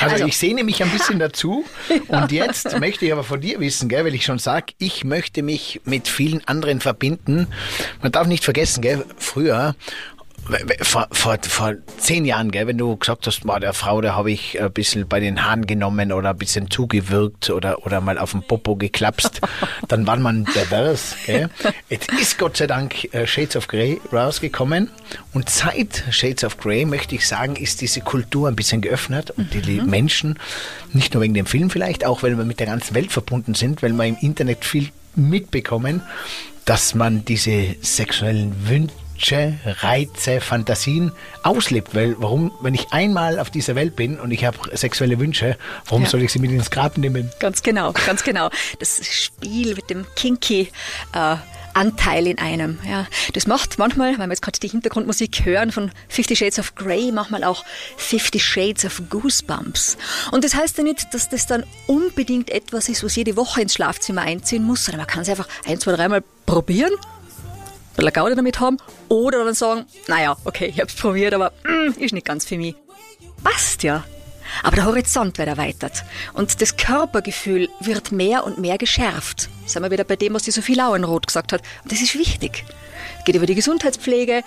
[0.01, 1.65] Also, ich sehne mich ein bisschen dazu
[2.07, 5.41] und jetzt möchte ich aber von dir wissen, gell, weil ich schon sage, ich möchte
[5.41, 7.47] mich mit vielen anderen verbinden.
[8.01, 9.75] Man darf nicht vergessen, gell, früher
[10.81, 14.31] vor, vor, vor zehn Jahren, gell, wenn du gesagt hast, mal der Frau, da habe
[14.31, 18.31] ich ein bisschen bei den Haaren genommen oder ein bisschen zugewirkt oder, oder mal auf
[18.31, 19.41] den Popo geklapst,
[19.87, 21.15] dann war man pervers.
[21.25, 21.49] Gell.
[21.89, 24.89] Jetzt ist Gott sei Dank äh, Shades of Grey rausgekommen
[25.33, 29.53] und seit Shades of Grey, möchte ich sagen, ist diese Kultur ein bisschen geöffnet und
[29.53, 30.39] die die Menschen,
[30.91, 33.81] nicht nur wegen dem Film vielleicht, auch weil wir mit der ganzen Welt verbunden sind,
[33.81, 36.01] weil wir im Internet viel mitbekommen,
[36.65, 41.11] dass man diese sexuellen Wünsche, Reize, Fantasien
[41.43, 41.95] auslebt.
[41.95, 46.03] Weil warum, wenn ich einmal auf dieser Welt bin und ich habe sexuelle Wünsche, warum
[46.03, 46.09] Ja.
[46.09, 47.29] soll ich sie mit ins Grab nehmen?
[47.39, 48.49] Ganz genau, ganz genau.
[48.79, 50.69] Das Spiel mit dem kinky
[51.13, 51.35] äh,
[51.75, 52.77] Anteil in einem.
[52.87, 56.75] Ja, das macht manchmal, wenn wir jetzt gerade die Hintergrundmusik hören von Fifty Shades of
[56.75, 57.65] Grey, manchmal auch
[57.97, 59.97] Fifty Shades of Goosebumps.
[60.31, 63.73] Und das heißt ja nicht, dass das dann unbedingt etwas ist, was jede Woche ins
[63.73, 66.91] Schlafzimmer einziehen muss, sondern man kann es einfach ein, zwei, dreimal probieren,
[67.95, 68.77] bisschen Gaude damit haben
[69.09, 72.57] oder dann sagen, naja, okay, ich habe es probiert, aber mm, ist nicht ganz für
[72.57, 72.75] mich.
[73.43, 74.03] Passt ja.
[74.61, 76.03] Aber der Horizont wird erweitert
[76.33, 79.49] und das Körpergefühl wird mehr und mehr geschärft.
[79.65, 81.61] Sind wir wieder bei dem, was die Sophie Lauenroth gesagt hat.
[81.83, 82.65] Und das ist wichtig.
[83.25, 84.43] Geht über die Gesundheitspflege,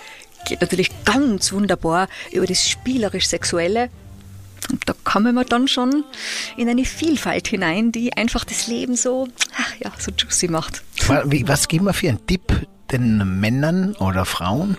[0.47, 3.91] geht natürlich ganz wunderbar über das spielerisch-sexuelle.
[4.71, 6.05] Und da kommen wir dann schon
[6.57, 10.83] in eine Vielfalt hinein, die einfach das Leben so, ach ja, so juicy macht.
[11.07, 14.77] Was geben wir für einen Tipp den Männern oder Frauen,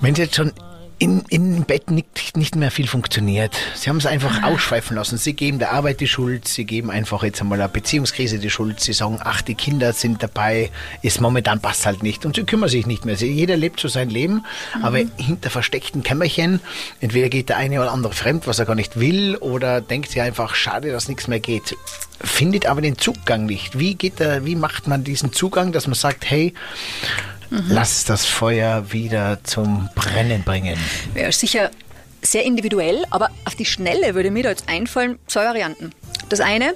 [0.00, 0.52] wenn sie jetzt schon
[0.98, 3.56] in, im Bett nicht, nicht mehr viel funktioniert.
[3.74, 5.16] Sie haben es einfach ausschweifen lassen.
[5.16, 8.80] Sie geben der Arbeit die Schuld, sie geben einfach jetzt einmal einer Beziehungskrise die Schuld.
[8.80, 10.70] Sie sagen, ach, die Kinder sind dabei,
[11.02, 12.26] ist momentan passt halt nicht.
[12.26, 13.16] Und sie kümmern sich nicht mehr.
[13.16, 14.44] Sie, jeder lebt so sein Leben,
[14.82, 16.60] aber hinter versteckten Kämmerchen,
[17.00, 20.20] entweder geht der eine oder andere fremd, was er gar nicht will, oder denkt sie
[20.20, 21.76] einfach, schade, dass nichts mehr geht.
[22.20, 23.78] Findet aber den Zugang nicht.
[23.78, 26.54] Wie geht der, wie macht man diesen Zugang, dass man sagt, hey,
[27.50, 30.78] lass das Feuer wieder zum Brennen bringen?
[31.14, 31.70] Ja, sicher
[32.22, 35.92] sehr individuell, aber auf die Schnelle würde mir da jetzt einfallen zwei Varianten.
[36.28, 36.74] Das eine,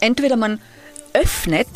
[0.00, 0.60] entweder man
[1.12, 1.68] öffnet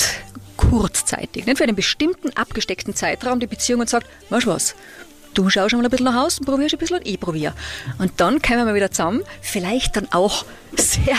[0.57, 4.75] kurzzeitig, nicht für einen bestimmten abgesteckten Zeitraum die Beziehung und sagt, weißt du was,
[5.35, 7.55] du schaust schon mal ein bisschen nach Hause und probierst ein bisschen und ich probiere.
[7.99, 10.45] Und dann kommen wir wieder zusammen, vielleicht dann auch
[10.77, 11.17] sehr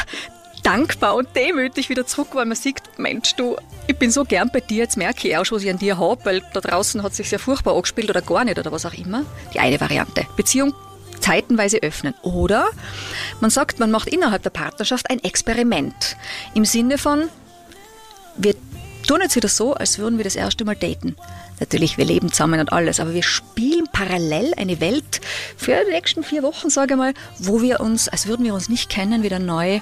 [0.68, 3.56] dankbar und demütig wieder zurück, weil man sieht, Mensch, du,
[3.88, 5.98] ich bin so gern bei dir, jetzt merke ich auch schon, was ich an dir
[5.98, 8.94] habe, weil da draußen hat sich sehr furchtbar angespielt oder gar nicht oder was auch
[8.94, 9.24] immer.
[9.54, 10.28] Die eine Variante.
[10.36, 10.74] Beziehung
[11.22, 12.16] zeitenweise öffnen.
[12.22, 12.68] Oder
[13.40, 16.18] man sagt, man macht innerhalb der Partnerschaft ein Experiment.
[16.54, 17.30] Im Sinne von,
[18.36, 18.54] wir
[19.08, 21.16] tun jetzt wieder so, als würden wir das erste Mal daten.
[21.62, 25.22] Natürlich, wir leben zusammen und alles, aber wir spielen parallel eine Welt
[25.56, 28.68] für die nächsten vier Wochen, sage ich mal, wo wir uns, als würden wir uns
[28.68, 29.80] nicht kennen, wieder neu,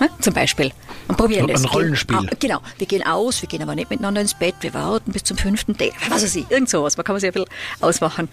[0.00, 0.72] ne, zum Beispiel,
[1.08, 1.72] und probieren Ein das.
[1.72, 2.18] Rollenspiel.
[2.18, 5.24] Gehen, genau, wir gehen aus, wir gehen aber nicht miteinander ins Bett, wir warten bis
[5.24, 7.48] zum fünften Date, was weiß ich, irgend sowas, man kann sich ein bisschen
[7.80, 8.28] ausmachen.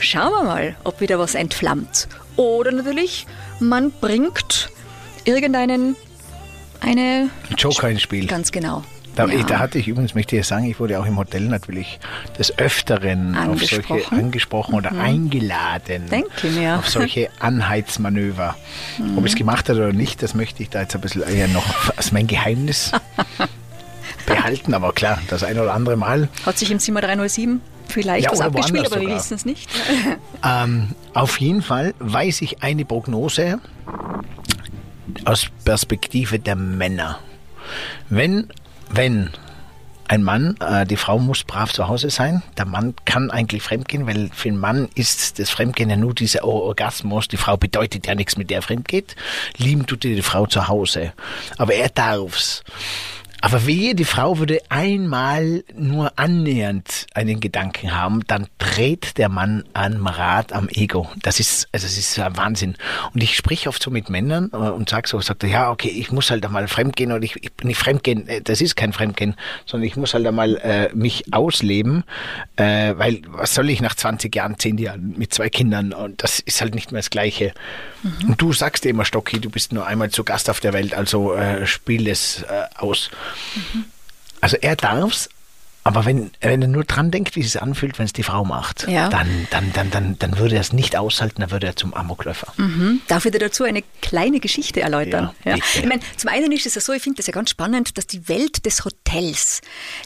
[0.00, 2.08] Schauen wir mal, ob wieder was entflammt.
[2.36, 3.26] Oder natürlich,
[3.58, 4.70] man bringt
[5.24, 5.96] irgendeinen,
[6.80, 7.30] eine...
[7.56, 8.26] Joker ins Spiel.
[8.26, 8.84] Ganz genau.
[9.18, 9.42] Da, Ja.
[9.42, 11.98] da hatte ich übrigens, möchte ich sagen, ich wurde auch im Hotel natürlich
[12.38, 14.70] des Öfteren auf solche Angesprochen.
[14.72, 14.78] Mhm.
[14.78, 16.08] oder eingeladen.
[16.08, 16.76] Denke mir.
[16.78, 18.54] Auf solche Anheizmanöver.
[19.16, 21.48] Ob ich es gemacht habe oder nicht, das möchte ich da jetzt ein bisschen eher
[21.48, 22.92] noch als mein Geheimnis
[24.26, 24.72] behalten.
[24.72, 26.28] Aber klar, das ein oder andere Mal.
[26.46, 29.16] Hat sich im Zimmer 307 vielleicht Ja, was abgespielt, aber wir sogar.
[29.16, 29.68] wissen es nicht.
[30.44, 33.58] Ähm, auf jeden Fall weiß ich eine Prognose
[35.24, 37.18] aus Perspektive der Männer.
[38.08, 38.50] Wenn,
[38.90, 39.30] wenn
[40.08, 42.42] ein Mann, äh, die Frau muss brav zu Hause sein.
[42.56, 46.44] Der Mann kann eigentlich fremdgehen, weil für einen Mann ist das Fremdgehen ja nur dieser
[46.44, 47.28] Orgasmus.
[47.28, 49.16] Die Frau bedeutet ja nichts, mit der er fremdgeht.
[49.58, 51.12] Lieben tut die Frau zu Hause.
[51.58, 52.64] Aber er darf's.
[53.40, 59.64] Aber wehe, die Frau würde einmal nur annähernd einen Gedanken haben, dann dreht der Mann
[59.74, 61.08] am Rad am Ego.
[61.22, 62.76] Das ist, also das ist ein Wahnsinn.
[63.14, 65.88] Und ich spreche oft so mit Männern äh, und sage so, sagt er, ja, okay,
[65.88, 69.36] ich muss halt einmal fremdgehen oder ich, ich nicht fremdgehen, äh, das ist kein Fremdgehen,
[69.66, 72.02] sondern ich muss halt einmal äh, mich ausleben,
[72.56, 76.40] äh, weil was soll ich nach 20 Jahren, 10 Jahren mit zwei Kindern und das
[76.40, 77.52] ist halt nicht mehr das Gleiche.
[78.02, 78.30] Mhm.
[78.30, 81.34] Und du sagst immer, Stocki, du bist nur einmal zu Gast auf der Welt, also
[81.34, 83.10] äh, spiel es äh, aus.
[84.40, 85.28] Also er darf's,
[85.84, 88.44] aber wenn, wenn er nur dran denkt, wie es sich anfühlt, wenn es die Frau
[88.44, 89.08] macht, Ja.
[89.08, 92.52] dann, dann, dann, dann, dann würde er es nicht aushalten, dann würde er zum Amokläufer.
[92.56, 93.00] Mhm.
[93.08, 95.30] Darf ich dir dazu eine kleine Geschichte erläutern?
[95.44, 95.66] Ja, bitte.
[95.80, 98.06] Ich meine, zum einen ist es ja so, ich finde das ja ganz spannend, dass
[98.06, 99.60] die Welt des Hotels,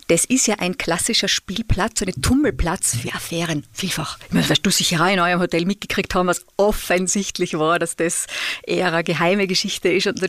[0.08, 4.18] das ist ja ein klassischer Spielplatz, ein Tummelplatz für Affären, vielfach.
[4.28, 7.96] Ich meine, wirst du sicher auch in eurem Hotel mitgekriegt haben, was offensichtlich war, dass
[7.96, 8.26] das
[8.66, 10.06] eher eine geheime Geschichte ist.
[10.06, 10.20] Aber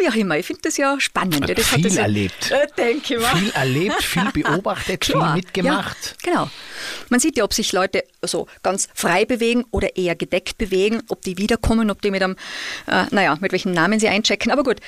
[0.00, 1.48] wie auch immer, ich finde das ja spannend.
[1.48, 2.50] Ja, das Viel das ja, erlebt.
[2.50, 3.36] Äh, denke ich mal.
[3.36, 6.16] Viel erlebt, viel beobachtet, Klar, viel mitgemacht.
[6.24, 6.50] Ja, genau.
[7.08, 11.22] Man sieht ja, ob sich Leute so ganz frei bewegen oder eher gedeckt bewegen, ob
[11.22, 12.36] die wiederkommen, ob die mit einem,
[12.86, 14.52] äh, naja, mit welchen Namen sie einchecken.
[14.52, 14.80] Aber gut.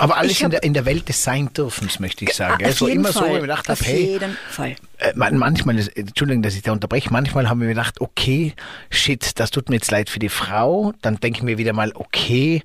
[0.00, 2.62] Aber alles Ich in der, in der Welt des Sein-Dürfens, möchte ich sagen.
[2.64, 3.28] Auf Also jeden immer so, Fall.
[3.28, 4.76] wo ich mir gedacht habe, hey, jeden Fall.
[4.98, 8.54] Äh, man- manchmal, ist- Entschuldigung, dass ich da unterbreche, manchmal haben wir mir gedacht, okay,
[8.90, 10.92] shit, das tut mir jetzt leid für die Frau.
[11.02, 12.62] Dann denke ich mir wieder mal, okay,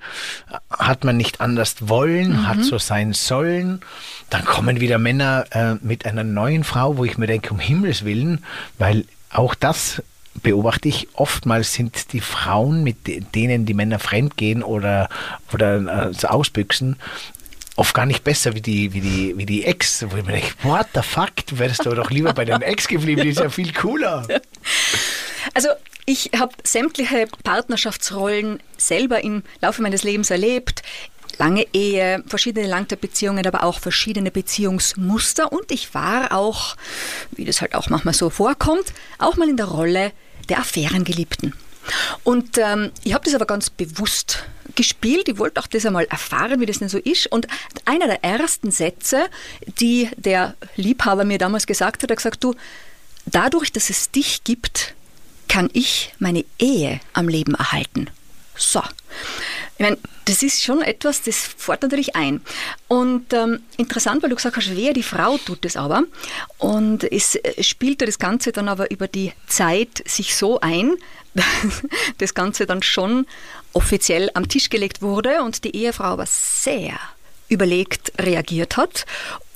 [0.69, 3.81] hat man nicht anders wollen, hat so sein sollen.
[4.29, 8.05] Dann kommen wieder Männer äh, mit einer neuen Frau, wo ich mir denke, um Himmels
[8.05, 8.43] Willen,
[8.77, 10.01] weil auch das
[10.41, 15.09] beobachte ich, oftmals sind die Frauen, mit de- denen die Männer fremdgehen oder,
[15.53, 16.97] oder äh, ausbüchsen,
[17.75, 20.53] oft gar nicht besser wie die, wie die, wie die Ex, wo ich mir denke,
[20.63, 23.73] what the fuck, du wärst doch lieber bei deinem Ex geblieben, die ist ja viel
[23.73, 24.27] cooler.
[25.53, 25.69] Also
[26.05, 30.83] ich habe sämtliche Partnerschaftsrollen selber im Laufe meines Lebens erlebt.
[31.37, 35.51] Lange Ehe, verschiedene Langzeitbeziehungen, aber auch verschiedene Beziehungsmuster.
[35.51, 36.77] Und ich war auch,
[37.31, 40.13] wie das halt auch manchmal so vorkommt, auch mal in der Rolle
[40.47, 41.53] der Affärengeliebten.
[42.23, 44.43] Und ähm, ich habe das aber ganz bewusst
[44.75, 45.27] gespielt.
[45.27, 47.27] Ich wollte auch das einmal erfahren, wie das denn so ist.
[47.27, 47.47] Und
[47.85, 49.27] einer der ersten Sätze,
[49.79, 52.55] die der Liebhaber mir damals gesagt hat, hat gesagt, du,
[53.25, 54.95] dadurch, dass es dich gibt,
[55.47, 58.09] kann ich meine Ehe am Leben erhalten.
[58.55, 58.81] So.
[59.77, 62.41] Ich meine, das ist schon etwas, das fordert natürlich ein.
[62.87, 66.03] Und ähm, interessant, weil du gesagt hast, wer die Frau tut das aber.
[66.57, 70.95] Und es äh, spielte das Ganze dann aber über die Zeit sich so ein,
[71.33, 71.45] dass
[72.19, 73.27] das Ganze dann schon
[73.73, 76.97] offiziell am Tisch gelegt wurde und die Ehefrau aber sehr
[77.49, 79.05] überlegt reagiert hat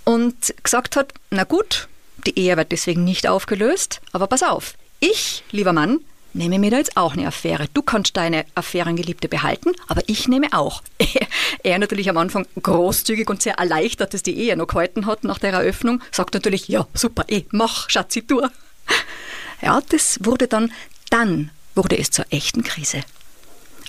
[0.04, 1.88] und gesagt hat, na gut,
[2.26, 6.02] die Ehe wird deswegen nicht aufgelöst, aber pass auf, ich, lieber Mann,
[6.34, 7.68] nehme mir da jetzt auch eine Affäre.
[7.74, 10.84] Du kannst deine Affärengeliebte behalten, aber ich nehme auch.
[11.64, 15.40] Er natürlich am Anfang großzügig und sehr erleichtert, dass die Ehe noch gehalten hat nach
[15.40, 18.42] der Eröffnung, sagt natürlich, ja, super, eh, mach, Schatzi, tu.
[19.62, 20.72] Ja, das wurde dann,
[21.10, 23.02] dann wurde es zur echten Krise.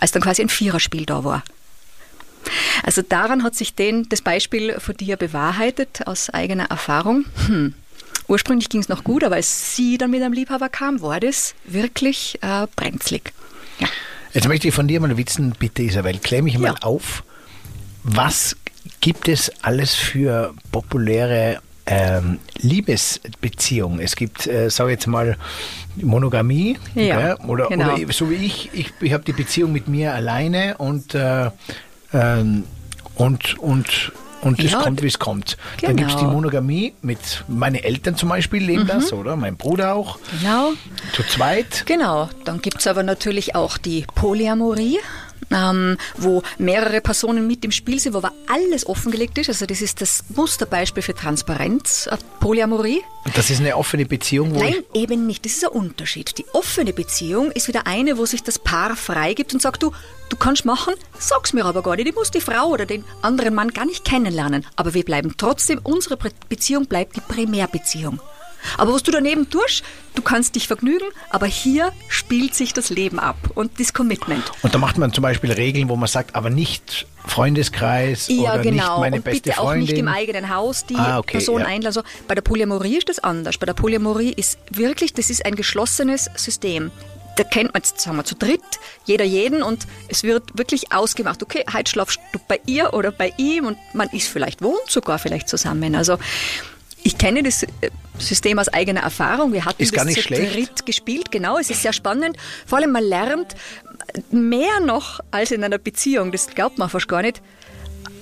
[0.01, 1.45] Als dann quasi ein Viererspiel da war.
[2.83, 7.27] Also daran hat sich den, das Beispiel von dir bewahrheitet, aus eigener Erfahrung.
[7.47, 7.75] Hm.
[8.31, 11.57] Ursprünglich ging es noch gut, aber als sie dann mit einem Liebhaber kam, war das
[11.65, 13.33] wirklich äh, brenzlig.
[13.81, 13.89] Ja.
[14.33, 16.83] Jetzt möchte ich von dir mal wissen, bitte Isabel, klär mich mal Ja.
[16.83, 17.25] auf,
[18.05, 18.57] was
[19.01, 23.99] gibt es alles für populäre ähm, Liebesbeziehungen?
[23.99, 25.37] Es gibt, äh, sag jetzt mal,
[25.97, 27.95] Monogamie, Ja, oder, genau.
[27.97, 31.51] oder so wie ich, ich, ich habe die Beziehung mit mir alleine und, äh,
[32.13, 32.63] ähm,
[33.17, 35.57] und, und, und es Ja, kommt, wie es kommt.
[35.83, 36.35] Dann gibt es die genau.
[36.35, 39.37] Monogamie mit, meine Eltern zum Beispiel leben das, oder?
[39.37, 40.73] Mein Bruder auch, Genau.
[41.13, 41.85] zu zweit.
[41.87, 44.99] Genau, dann gibt es aber natürlich auch die Polyamorie,
[45.51, 49.49] ähm, wo mehrere Personen mit im Spiel sind, wo aber alles offengelegt ist.
[49.49, 53.03] Also das ist das Musterbeispiel für Transparenz, äh, Polyamorie.
[53.35, 55.45] Das ist eine offene Beziehung, wo Nein, eben nicht.
[55.45, 56.39] Das ist ein Unterschied.
[56.39, 59.93] Die offene Beziehung ist wieder eine, wo sich das Paar freigibt und sagt, du,
[60.29, 62.09] du kannst machen, sag's mir aber gar nicht.
[62.09, 64.67] Ich muss die Frau oder den anderen Mann gar nicht kennenlernen.
[64.77, 66.17] Aber wir bleiben trotzdem, unsere
[66.49, 68.21] Beziehung bleibt die Primärbeziehung.
[68.79, 69.83] Aber was du daneben tust,
[70.15, 74.51] du kannst dich vergnügen, aber hier spielt sich das Leben ab und das Commitment.
[74.63, 78.59] Und da macht man zum Beispiel Regeln, wo man sagt, aber nicht Freundeskreis Ja, oder
[78.63, 78.73] genau.
[78.95, 79.87] nicht meine und beste bitte auch Freundin.
[79.89, 81.67] nicht im eigenen Haus die Ah, okay, Person ja.
[81.67, 81.93] einladen.
[81.95, 83.59] So, bei der Polyamorie ist das anders.
[83.59, 86.91] Bei der Polyamorie ist wirklich, das ist ein geschlossenes System.
[87.37, 88.61] Da kennt man jetzt, sagen wir, zu dritt,
[89.07, 93.33] jeder jeden und es wird wirklich ausgemacht, okay, heute schlafst du bei ihr oder bei
[93.39, 95.95] ihm und man ist vielleicht, wohnt sogar vielleicht zusammen.
[95.95, 96.19] Also
[97.03, 97.69] Ich kenne das äh,
[98.19, 99.53] System aus eigener Erfahrung.
[99.53, 100.55] Wir hatten Ist das zu schlecht.
[100.55, 101.31] dritt gespielt.
[101.31, 102.37] Genau, es ist sehr spannend.
[102.67, 103.55] Vor allem, man lernt
[104.31, 106.33] mehr noch als in einer Beziehung.
[106.33, 107.41] Das glaubt man fast gar nicht.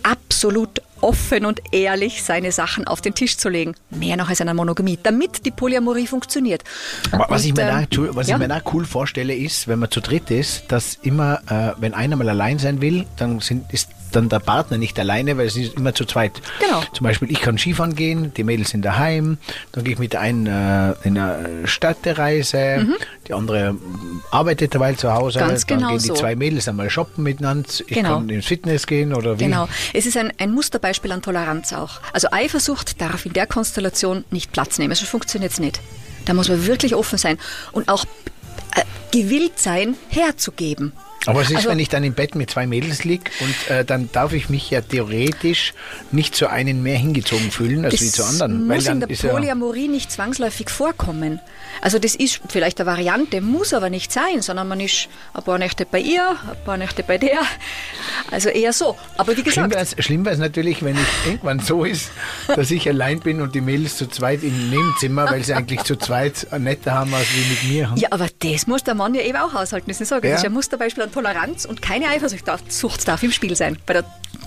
[0.03, 3.75] Absolut offen und ehrlich seine Sachen auf den Tisch zu legen.
[3.91, 6.65] Mehr noch als in einer Monogamie, damit die Polyamorie funktioniert.
[7.11, 8.37] Was, Und, ich mir, da, ähm, Entschuldigung, was ja.
[8.37, 11.95] ich mir da cool vorstelle, ist, wenn man zu dritt ist, dass immer, äh, wenn
[11.95, 15.57] einer mal allein sein will, dann sind, ist dann der Partner nicht alleine, weil es
[15.57, 16.41] ist immer zu zweit.
[16.61, 16.83] Genau.
[16.93, 19.39] Zum Beispiel, ich kann Skifahren gehen, die Mädels sind daheim,
[19.73, 22.87] dann gehe ich mit der einen äh, in eine Städtereise,
[23.27, 23.77] die andere
[24.31, 25.49] arbeitet derweil zu Hause, Mhm.
[25.49, 26.15] Ganz dann genau gehen die so.
[26.15, 28.15] zwei Mädels einmal shoppen miteinander, ich Genau.
[28.19, 29.45] kann ins Fitness gehen oder wie.
[29.45, 29.69] Genau.
[29.93, 32.01] Es ist ein, ein Musterbeispiel an Toleranz auch.
[32.13, 34.95] Also Eifersucht darf in der Konstellation nicht Platz nehmen.
[34.95, 35.81] So funktioniert es nicht.
[36.25, 37.39] Da muss man wirklich offen sein
[37.73, 38.05] und auch
[38.77, 40.93] äh, gewillt sein, herzugeben.
[41.27, 43.85] Aber es ist, Also- wenn ich dann im Bett mit zwei Mädels liege und äh,
[43.85, 45.75] dann darf ich mich ja theoretisch
[46.11, 48.67] nicht zu einen mehr hingezogen fühlen als Das wie zu anderen.
[48.67, 51.41] muss dann in der ist ja, Polyamorie nicht zwangsläufig vorkommen.
[51.81, 55.59] Also das ist vielleicht eine Variante, muss aber nicht sein, sondern man ist ein paar
[55.59, 57.41] Nächte bei ihr, ein paar Nächte bei der.
[58.31, 58.97] Also eher so.
[59.17, 62.11] Aber wie Schlimm gesagt, wäre schlimm wär's natürlich, wenn es irgendwann so ist,
[62.55, 65.97] dass ich allein bin und die Mädels zu zweit im Nebenzimmer, weil sie eigentlich zu
[65.97, 67.95] zweit netter haben als wie mit mir.
[67.97, 69.89] ja, aber das muss der Mann ja eben auch aushalten.
[69.89, 70.11] Das ist.
[70.11, 70.21] Ja.
[70.21, 73.79] das ist ein Musterbeispiel an Toleranz und keine Eifersucht darf, Sucht darf im Spiel sein
[73.87, 74.05] bei der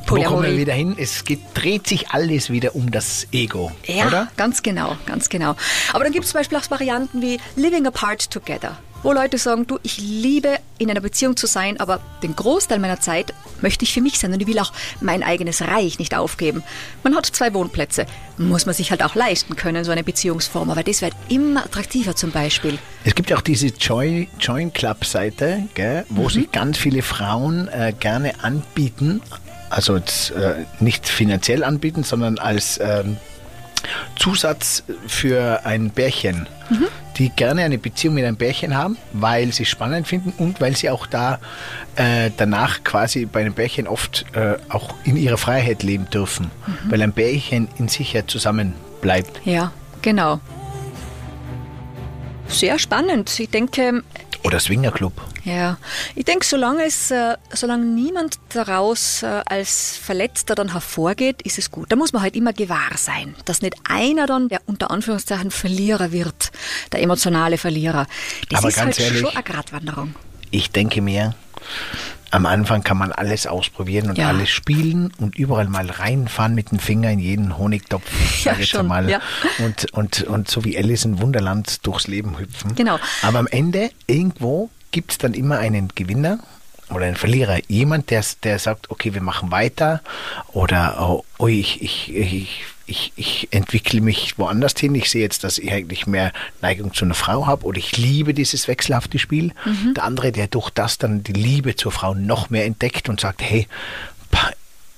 [0.07, 0.95] Wo kommen wir wieder hin?
[0.99, 4.27] Es geht, dreht sich alles wieder um das Ego, Ja, oder?
[4.35, 5.55] ganz genau, ganz genau.
[5.93, 9.67] Aber dann gibt es zum Beispiel auch Varianten wie Living apart together, wo Leute sagen,
[9.67, 13.93] du, ich liebe in einer Beziehung zu sein, aber den Großteil meiner Zeit möchte ich
[13.93, 16.61] für mich sein und ich will auch mein eigenes Reich nicht aufgeben.
[17.03, 18.05] Man hat zwei Wohnplätze,
[18.37, 22.15] muss man sich halt auch leisten können, so eine Beziehungsform, aber das wird immer attraktiver
[22.17, 22.77] zum Beispiel.
[23.05, 27.67] Es gibt ja auch diese Join, Join Club Seite, gell, wo sich ganz viele Frauen
[27.69, 29.21] äh, gerne anbieten,
[29.71, 30.01] also äh,
[30.79, 33.17] nicht finanziell anbieten, sondern als ähm,
[34.15, 36.47] Zusatz für ein Bärchen,
[37.17, 40.75] die gerne eine Beziehung mit einem Bärchen haben, weil sie es spannend finden und weil
[40.75, 41.39] sie auch da
[41.95, 46.51] äh, danach quasi bei einem Bärchen oft äh, auch in ihrer Freiheit leben dürfen,
[46.89, 49.41] weil ein Bärchen in sich ja zusammen bleibt.
[49.45, 50.39] Ja, genau.
[52.47, 53.39] Sehr spannend.
[53.39, 54.03] Ich denke,
[54.43, 55.13] Oder Swingerclub.
[55.43, 55.77] Ja,
[56.15, 61.69] ich denke, solange es, äh, solange niemand daraus äh, als Verletzter dann hervorgeht, ist es
[61.69, 61.91] gut.
[61.91, 66.11] Da muss man halt immer gewahr sein, dass nicht einer dann der unter Anführungszeichen Verlierer
[66.11, 66.51] wird,
[66.91, 68.07] der emotionale Verlierer.
[68.49, 70.15] Das Aber ist ganz halt ehrlich, schon eine Gratwanderung.
[70.49, 71.35] Ich denke mir,
[72.31, 74.29] am Anfang kann man alles ausprobieren und Ja.
[74.29, 78.03] alles spielen und überall mal reinfahren mit dem Finger in jeden Honigtopf,
[78.43, 79.09] Ja, sag jetzt schon, einmal.
[79.09, 79.19] ja.
[79.59, 82.73] Und, und, und so wie Alice in Wunderland durchs Leben hüpfen.
[82.75, 82.97] Genau.
[83.21, 86.39] Aber am Ende, irgendwo, gibt es dann immer einen Gewinner
[86.89, 87.59] oder einen Verlierer.
[87.67, 90.01] Jemand, der, der sagt, okay, wir machen weiter
[90.53, 94.93] oder oh, ich, ich, ich, ich, ich entwickle mich woanders hin.
[94.95, 98.33] Ich sehe jetzt, dass ich eigentlich mehr Neigung zu einer Frau habe oder ich liebe
[98.33, 99.53] dieses wechselhafte Spiel.
[99.95, 103.41] Der andere, der durch das dann die Liebe zur Frau noch mehr entdeckt und sagt,
[103.41, 103.67] hey,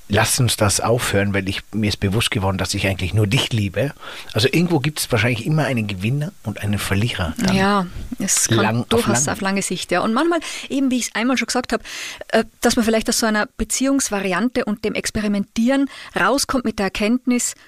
[0.09, 3.51] lass uns das aufhören, weil ich, mir ist bewusst geworden, dass ich eigentlich nur dich
[3.51, 3.93] liebe.
[4.33, 7.33] Also irgendwo gibt es wahrscheinlich immer einen Gewinner und einen Verlierer.
[7.37, 7.55] Dann.
[7.55, 7.87] Ja,
[8.19, 9.33] es kann lang- auf durchaus lang.
[9.33, 10.01] auf lange Sicht, ja.
[10.01, 11.83] Und manchmal, eben wie ich es einmal schon gesagt habe,
[12.27, 17.55] äh, dass man vielleicht aus so einer Beziehungsvariante und dem Experimentieren rauskommt mit der Erkenntnis,
[17.55, 17.61] "Ma,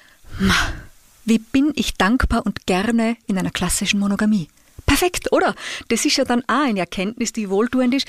[1.26, 4.48] wie bin ich dankbar und gerne in einer klassischen Monogamie.
[4.86, 5.56] Perfekt, oder?
[5.88, 8.08] Das ist ja dann auch eine Erkenntnis, die wohltuend ist.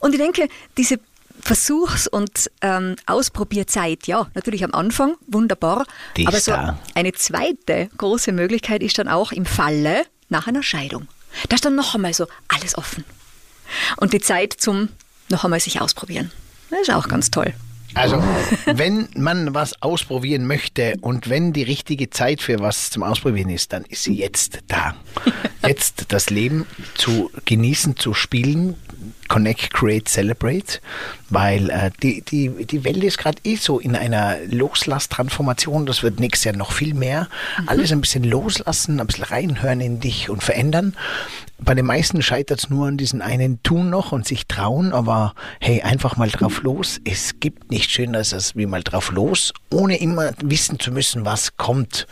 [0.00, 0.98] Und ich denke, diese
[1.40, 5.86] Versuchs- und ähm, Ausprobierzeit, ja, natürlich am Anfang, wunderbar.
[6.16, 6.78] Die aber so da.
[6.94, 11.06] eine zweite große Möglichkeit ist dann auch im Falle nach einer Scheidung.
[11.48, 13.04] Da ist dann noch einmal so alles offen.
[13.96, 14.88] Und die Zeit zum
[15.28, 16.32] noch einmal sich ausprobieren.
[16.70, 17.54] Das ist auch ganz toll.
[17.96, 18.22] Also,
[18.66, 23.72] wenn man was ausprobieren möchte und wenn die richtige Zeit für was zum Ausprobieren ist,
[23.72, 24.94] dann ist sie jetzt da.
[25.66, 28.76] Jetzt das Leben zu genießen, zu spielen,
[29.28, 30.80] Connect, Create, Celebrate,
[31.30, 35.86] weil äh, die, die, die Welt ist gerade eh so in einer Loslass-Transformation.
[35.86, 37.28] Das wird nächstes Jahr noch viel mehr.
[37.66, 40.94] Alles ein bisschen loslassen, ein bisschen reinhören in dich und verändern.
[41.58, 45.34] Bei den meisten scheitert es nur an diesen einen Tun noch und sich trauen, aber
[45.58, 47.00] hey, einfach mal drauf los.
[47.04, 51.56] Es gibt nichts Schöneres als wie mal drauf los, ohne immer wissen zu müssen, was
[51.56, 52.06] kommt.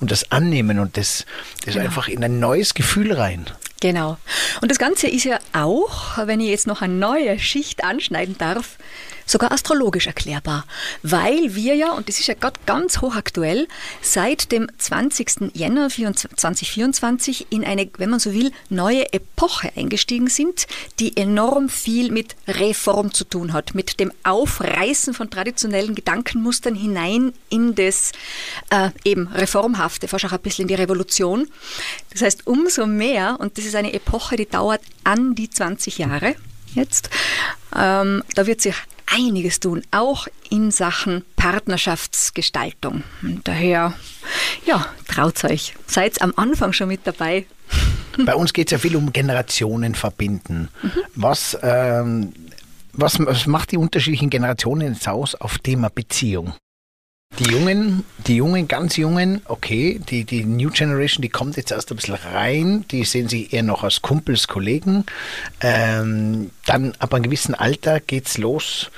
[0.00, 1.26] Und das annehmen und das,
[1.66, 3.46] das einfach in ein neues Gefühl rein.
[3.80, 4.16] Genau.
[4.62, 8.78] Und das Ganze ist ja auch, wenn ich jetzt noch eine neue Schicht anschneiden darf,
[9.26, 10.64] sogar astrologisch erklärbar,
[11.02, 13.68] weil wir ja, und das ist ja gerade ganz hochaktuell,
[14.02, 15.52] seit dem 20.
[15.54, 20.66] Jänner 2024 in eine, wenn man so will, neue Epoche eingestiegen sind,
[20.98, 27.32] die enorm viel mit Reform zu tun hat, mit dem Aufreißen von traditionellen Gedankenmustern hinein
[27.48, 28.12] in das
[28.70, 31.48] äh, eben Reformhafte, fast auch ein bisschen in die Revolution.
[32.12, 36.36] Das heißt, umso mehr, und das ist eine Epoche, die dauert an die 20 Jahre
[36.74, 37.10] jetzt,
[37.76, 38.74] ähm, da wird sich
[39.06, 43.02] einiges tun, auch in Sachen Partnerschaftsgestaltung.
[43.22, 43.94] Und daher,
[44.66, 45.74] ja, traut euch.
[45.86, 47.46] Seid am Anfang schon mit dabei.
[48.24, 50.68] Bei uns geht es ja viel um Generationen verbinden.
[50.82, 50.90] Mhm.
[51.14, 52.32] Was, ähm,
[52.92, 56.54] was, was macht die unterschiedlichen Generationen jetzt aus auf Thema Beziehung?
[57.40, 61.90] Die Jungen, die Jungen, ganz Jungen, okay, die, die New Generation, die kommt jetzt erst
[61.90, 65.04] ein bisschen rein, die sehen sich eher noch als Kumpels, Kollegen.
[65.60, 68.92] Ähm, dann ab einem gewissen Alter geht's los.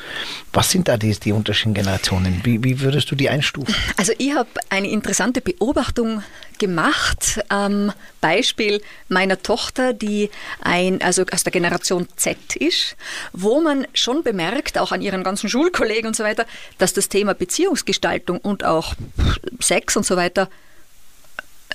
[0.53, 2.43] Was sind da die, die unterschiedlichen Generationen?
[2.45, 3.75] Wie, wie würdest du die einstufen?
[3.97, 6.23] Also ich habe eine interessante Beobachtung
[6.59, 7.41] gemacht.
[7.51, 10.31] Ähm, Beispiel meiner Tochter, die
[10.61, 12.97] ein, also aus der Generation Z ist,
[13.33, 16.47] wo man schon bemerkt, auch an ihren ganzen Schulkollegen und so weiter,
[16.79, 18.95] dass das Thema Beziehungsgestaltung und auch
[19.61, 20.49] Sex und so weiter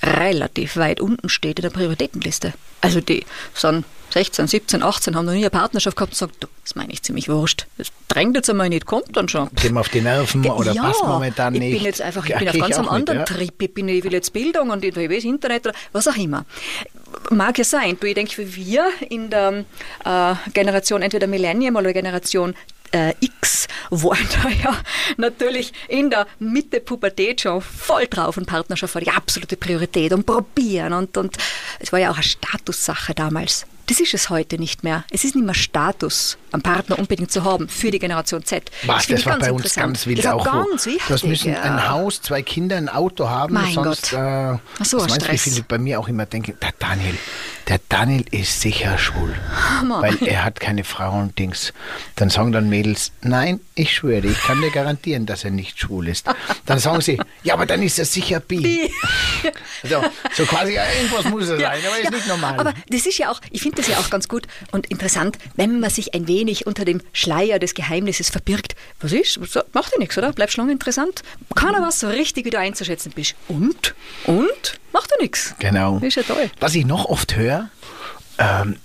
[0.04, 2.54] relativ weit unten steht in der Prioritätenliste.
[2.82, 6.48] Also die sind 16, 17, 18, haben noch nie eine Partnerschaft gehabt und sagen, du,
[6.64, 7.68] das meine ich ziemlich wurscht.
[7.78, 9.50] Das drängt jetzt einmal nicht, kommt dann schon.
[9.56, 11.64] Gehen wir auf die Nerven Ge oder ja, passt momentan nicht?
[11.64, 13.26] Ich bin jetzt einfach, ich bin auf ganz einem anderen ja?
[13.26, 13.62] Trip.
[13.62, 16.46] Ich, bin, ich will jetzt Bildung und ich will Internet oder was auch immer.
[17.30, 17.98] Mag ja sein.
[18.00, 19.66] Du, ich denke, wir in der
[20.06, 22.56] äh, Generation, entweder Millennium oder Generation
[22.92, 24.78] äh, X waren da ja
[25.18, 30.26] natürlich in der Mitte Pubertät schon voll drauf und Partnerschaft war die absolute Priorität und
[30.26, 31.38] probieren und, und
[31.80, 33.66] es war ja auch eine Statussache damals.
[33.92, 35.04] Das ist es heute nicht mehr.
[35.12, 38.72] Es ist nicht mehr Status, einen Partner unbedingt zu haben für die Generation Z.
[38.86, 40.46] Was, das, das war bei uns ganz wild das auch.
[40.46, 41.62] Ganz wichtig, das müssen ja.
[41.62, 43.54] ein Haus, zwei Kinder, ein Auto haben.
[43.54, 44.14] Mein sonst, Gott.
[44.14, 45.64] Äh, Ach so, was meinst du, wie Stress.
[45.68, 47.18] bei mir auch immer denken, der Daniel,
[47.68, 49.36] der Daniel ist sicher schwul,
[49.84, 50.02] Mann.
[50.02, 51.74] weil er hat keine Frau und Dings.
[52.16, 56.08] Dann sagen dann Mädels, nein, ich schwöre, ich kann dir garantieren, dass er nicht schwul
[56.08, 56.28] ist.
[56.66, 58.62] Dann sagen sie, ja, aber dann ist er sicher bi.
[58.62, 58.92] Bi.
[59.84, 60.02] So,
[60.34, 62.60] so quasi, ja, irgendwas muss er Ja, sein, aber ist ja, nicht normal.
[62.60, 65.80] Aber das ist ja auch, ich finde das ja auch ganz gut und interessant, wenn
[65.80, 68.76] man sich ein wenig unter dem Schleier des Geheimnisses verbirgt.
[69.00, 69.40] Was ist?
[69.74, 70.32] Macht ja nichts, oder?
[70.32, 71.24] Bleibst lange interessant.
[71.56, 73.36] Keiner was so richtig, wie du einzuschätzen bist.
[73.48, 73.96] Und?
[74.26, 74.80] Und?
[74.94, 75.56] Macht ja nichts.
[75.60, 76.00] Genau.
[76.00, 76.50] Ist ja toll.
[76.60, 77.70] Was ich noch oft höre,
[78.38, 78.78] ähm,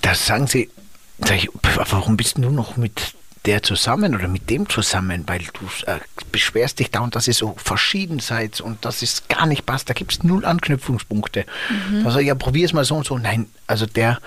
[0.00, 0.70] da sagen sie,
[1.18, 3.14] ich, "Pf, warum bist du noch mit
[3.46, 5.24] der zusammen oder mit dem zusammen?
[5.26, 6.00] Weil du äh,
[6.32, 9.88] beschwerst dich da und dass ihr so verschieden seid und dass es gar nicht passt.
[9.90, 11.46] Da gibt es null Anknüpfungspunkte.
[12.04, 13.18] Sag ich, ja, probier es mal so und so.
[13.18, 14.18] Nein, also der,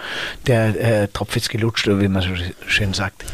[0.46, 2.30] der äh, Tropf ist gelutscht, oder wie man so
[2.68, 3.26] schön sagt.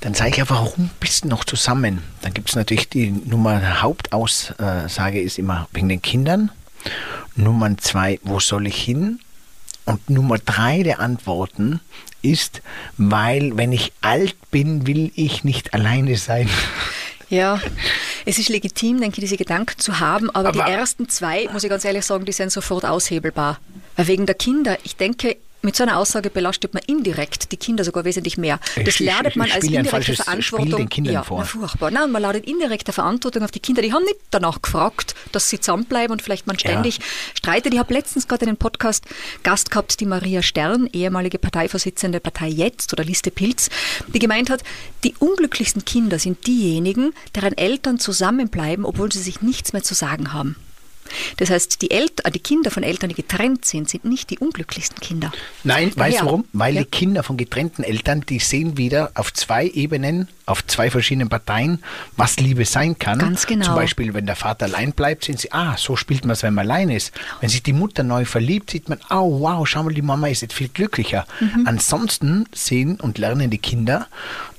[0.00, 2.02] Dann sage ich ja, warum bist du noch zusammen?
[2.22, 6.50] Dann gibt es natürlich die Nummer, Hauptaussage ist immer wegen den Kindern.
[7.34, 9.20] Nummer zwei, wo soll ich hin?
[9.86, 11.80] Und Nummer drei der Antworten
[12.22, 12.60] ist,
[12.98, 16.48] weil wenn ich alt bin, will ich nicht alleine sein.
[17.28, 17.60] Ja,
[18.24, 21.64] es ist legitim, denke ich, diese Gedanken zu haben, aber, Aber- die ersten zwei, muss
[21.64, 23.58] ich ganz ehrlich sagen, die sind sofort aushebelbar.
[23.96, 27.84] Weil wegen der Kinder, ich denke, mit so einer Aussage belastet man indirekt die Kinder
[27.84, 28.58] sogar wesentlich mehr.
[28.76, 30.76] Ich Das sch- lernt ich man als indirekte falsches Spiel Verantwortung.
[30.78, 31.40] den Kindern ja, vor.
[31.40, 31.90] Na, furchtbar.
[31.90, 33.82] Nein, man ladet indirekte Verantwortung auf die Kinder.
[33.82, 37.00] Die haben nicht danach gefragt, dass sie zusammenbleiben und vielleicht man ständig
[37.34, 37.74] streitet.
[37.74, 39.04] Ich habe letztens gerade einen Podcast
[39.42, 43.68] Gast gehabt, die Maria Stern, ehemalige Parteivorsitzende Partei Jetzt oder Liste Pilz,
[44.14, 44.62] die gemeint hat,
[45.04, 50.32] die unglücklichsten Kinder sind diejenigen, deren Eltern zusammenbleiben, obwohl sie sich nichts mehr zu sagen
[50.32, 50.56] haben.
[51.36, 55.00] Das heißt, die, Eltern, die Kinder von Eltern, die getrennt sind, sind nicht die unglücklichsten
[55.00, 55.32] Kinder.
[55.64, 56.20] Nein, weißt Ja.
[56.20, 56.44] du warum?
[56.52, 56.82] Weil Ja.
[56.82, 61.82] die Kinder von getrennten Eltern, die sehen wieder auf zwei Ebenen, auf zwei verschiedenen Parteien,
[62.16, 63.18] was Liebe sein kann.
[63.18, 63.66] Ganz genau.
[63.66, 66.54] Zum Beispiel, wenn der Vater allein bleibt, sehen sie, ah, so spielt man es, wenn
[66.54, 67.12] man allein ist.
[67.40, 70.42] Wenn sich die Mutter neu verliebt, sieht man, oh wow, schau mal, die Mama ist
[70.42, 71.26] jetzt viel glücklicher.
[71.40, 71.66] Mhm.
[71.66, 74.06] Ansonsten sehen und lernen die Kinder,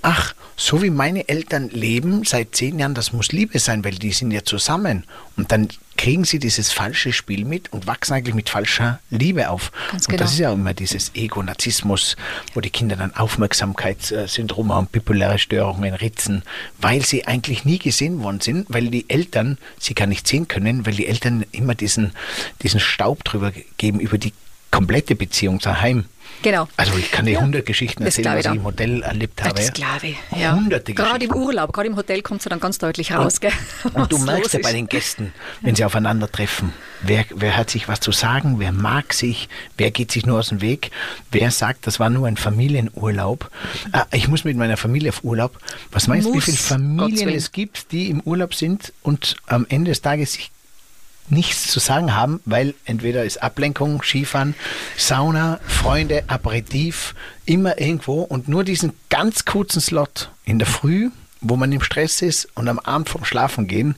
[0.01, 4.11] ach, so wie meine Eltern leben seit zehn Jahren, das muss Liebe sein, weil die
[4.11, 5.03] sind ja zusammen.
[5.37, 9.71] Und dann kriegen sie dieses falsche Spiel mit und wachsen eigentlich mit falscher Liebe auf.
[9.91, 10.23] Ganz und genau.
[10.23, 12.15] das ist ja immer dieses Ego, Narzissmus,
[12.53, 16.43] wo die Kinder dann Aufmerksamkeitssyndrom haben, bipoläre Störungen, Ritzen,
[16.79, 20.85] weil sie eigentlich nie gesehen worden sind, weil die Eltern sie gar nicht sehen können,
[20.85, 22.13] weil die Eltern immer diesen,
[22.61, 24.33] diesen Staub drüber geben, über die
[24.71, 26.05] komplette Beziehung daheim.
[26.41, 26.67] Genau.
[26.77, 29.55] Also ich kann dir Ja, 100 Geschichten das erzählen, was ich im Hotel erlebt habe.
[29.55, 30.17] Das glaube ich.
[30.39, 30.55] Ja.
[30.55, 31.33] Hunderte Gerade im.
[31.33, 33.39] Urlaub, gerade im Hotel kommt es dann ganz deutlich raus.
[33.39, 33.51] gell,
[33.93, 37.99] Und du merkst ja bei den Gästen, wenn sie aufeinandertreffen, wer, wer hat sich was
[37.99, 40.91] zu sagen, wer mag sich, wer geht sich nur aus dem Weg,
[41.31, 43.49] wer sagt, das war nur ein Familienurlaub.
[43.91, 45.57] Ah, ich muss mit meiner Familie auf Urlaub.
[45.91, 49.91] Was meinst du, wie viele Familien es gibt, die im Urlaub sind und am Ende
[49.91, 50.51] des Tages sich
[51.30, 54.55] nichts zu sagen haben, weil entweder ist Ablenkung, Skifahren,
[54.97, 57.15] Sauna, Freunde, Aperitif,
[57.45, 61.09] immer irgendwo und nur diesen ganz kurzen Slot in der Früh,
[61.41, 63.95] wo man im Stress ist und am Abend vom Schlafen gehen,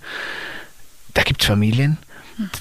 [1.13, 1.97] da gibt es Familien,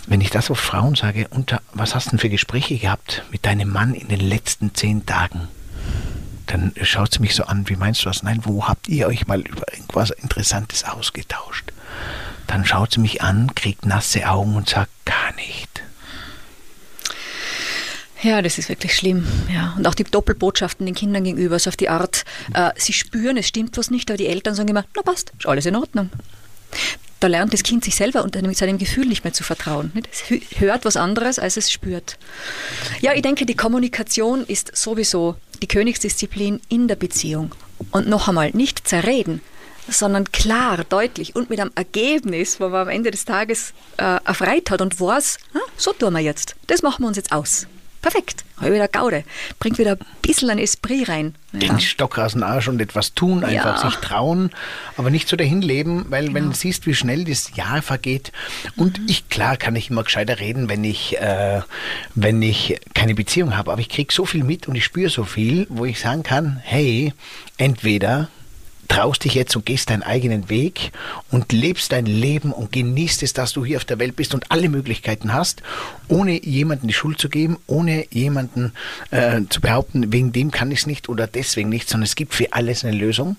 [0.07, 3.47] wenn ich das auf Frauen sage, unter, was hast du denn für Gespräche gehabt mit
[3.47, 5.49] deinem Mann in den letzten zehn Tagen?
[6.47, 8.23] Dann schaut sie mich so an, wie meinst du das?
[8.23, 11.73] Nein, wo habt ihr euch mal über irgendwas Interessantes ausgetauscht?
[12.49, 15.83] Dann schaut sie mich an, kriegt nasse Augen und sagt, gar nicht.
[18.23, 19.27] Ja, das ist wirklich schlimm.
[19.53, 19.75] Ja.
[19.77, 22.25] Und auch die Doppelbotschaften den Kindern gegenüber, so auf die Art,
[22.55, 25.47] äh, sie spüren, es stimmt was nicht, aber die Eltern sagen immer, na passt, ist
[25.47, 26.11] alles in Ordnung.
[27.21, 29.93] Da lernt das Kind sich selber und seinem Gefühl nicht mehr zu vertrauen.
[30.13, 32.17] Es hö- hört was anderes, als es spürt.
[33.01, 37.55] Ja, ich denke, die Kommunikation ist sowieso die Königsdisziplin in der Beziehung.
[37.91, 39.41] Und noch einmal, nicht zerreden,
[39.89, 44.71] sondern klar, deutlich und mit einem Ergebnis, wo man am Ende des Tages äh, erfreut
[44.71, 46.57] hat und weiß, ah, so tun wir jetzt.
[46.67, 47.67] Das machen wir uns jetzt aus.
[48.01, 48.45] Perfekt.
[48.59, 49.25] Habe wieder Gaude.
[49.59, 51.35] Bringt wieder ein bisschen ein Esprit rein.
[51.53, 51.59] Ja.
[51.59, 53.91] Den Stock aus dem Arsch und etwas tun, einfach Ja.
[53.91, 54.51] sich trauen,
[54.97, 58.31] aber nicht so dahin leben, weil wenn du siehst, wie schnell das Jahr vergeht
[58.77, 61.61] und ich, klar kann ich immer gescheiter reden, wenn ich, äh,
[62.15, 65.25] wenn ich keine Beziehung habe, aber ich kriege so viel mit und ich spüre so
[65.25, 67.13] viel, wo ich sagen kann, hey,
[67.57, 68.29] entweder
[68.89, 70.93] traust dich jetzt und gehst deinen eigenen Weg
[71.31, 74.51] und lebst dein Leben und genießt es, dass du hier auf der Welt bist und
[74.51, 75.63] alle Möglichkeiten hast,
[76.09, 78.73] ohne jemanden die Schuld zu geben, ohne jemanden
[79.11, 82.35] äh, zu behaupten, wegen dem kann ich es nicht oder deswegen nicht, sondern es gibt
[82.35, 83.37] für alles eine Lösung.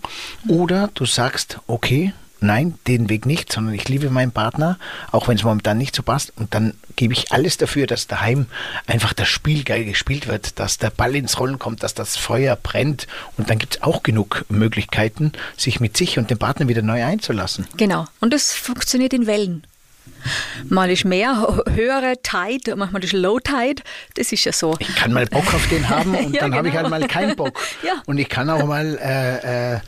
[0.47, 4.77] Oder du sagst, okay, nein, den Weg nicht, sondern ich liebe meinen Partner,
[5.11, 6.33] auch wenn es momentan nicht so passt.
[6.35, 8.47] Und dann gebe ich alles dafür, dass daheim
[8.87, 12.55] einfach das Spiel geil gespielt wird, dass der Ball ins Rollen kommt, dass das Feuer
[12.55, 13.07] brennt.
[13.37, 17.03] Und dann gibt es auch genug Möglichkeiten, sich mit sich und dem Partner wieder neu
[17.03, 17.67] einzulassen.
[17.77, 18.05] Genau.
[18.19, 19.63] Und das funktioniert in Wellen.
[20.67, 23.81] Mal ist mehr, höhere Tide, manchmal ist Low Tide.
[24.15, 24.75] Das ist ja so.
[24.79, 26.89] Ich kann mal Bock auf den haben und Ja, dann habe ich genau.
[26.89, 27.59] halt mal keinen Bock.
[27.83, 27.93] Ja.
[28.07, 29.79] Und ich kann auch mal äh, äh,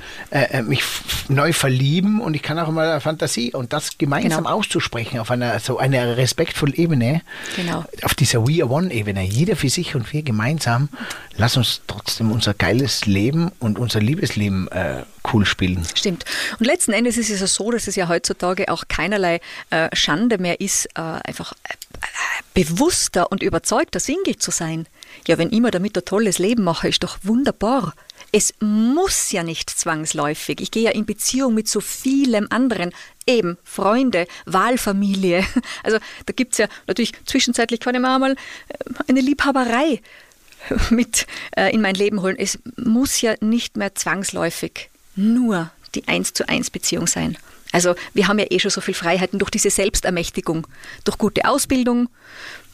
[0.59, 4.55] äh, mich f- neu verlieben und ich kann auch mal Fantasie und das gemeinsam Genau.
[4.55, 7.21] auszusprechen auf einer so einer respektvollen Ebene.
[7.55, 7.83] Genau.
[8.03, 9.23] Auf dieser We Are One Ebene.
[9.23, 10.89] Jeder für sich und wir gemeinsam.
[11.37, 15.03] Lass uns trotzdem unser geiles Leben und unser Liebesleben äh,
[15.33, 15.85] cool spielen.
[15.95, 16.23] Stimmt.
[16.59, 20.20] Und letzten Endes ist es ja so, dass es ja heutzutage auch keinerlei äh, Schande
[20.29, 24.87] mehr ist, äh, einfach äh, äh, bewusster und überzeugter Single zu sein.
[25.27, 27.93] Ja, wenn ich mir damit ein tolles Leben mache, ist doch wunderbar.
[28.31, 30.61] Es muss ja nicht zwangsläufig.
[30.61, 32.91] Ich gehe ja in Beziehung mit so vielem anderen.
[33.27, 35.45] Eben Freunde, Wahlfamilie.
[35.83, 38.35] Also da gibt es ja natürlich zwischenzeitlich kann ich mir mal äh,
[39.07, 40.01] eine Liebhaberei
[40.89, 42.37] mit in mein Leben holen.
[42.37, 47.37] Es muss ja nicht mehr zwangsläufig nur die eins zu eins Beziehung sein.
[47.73, 50.67] Also wir haben ja eh schon so viel Freiheiten durch diese Selbstermächtigung,
[51.05, 52.09] durch gute Ausbildung,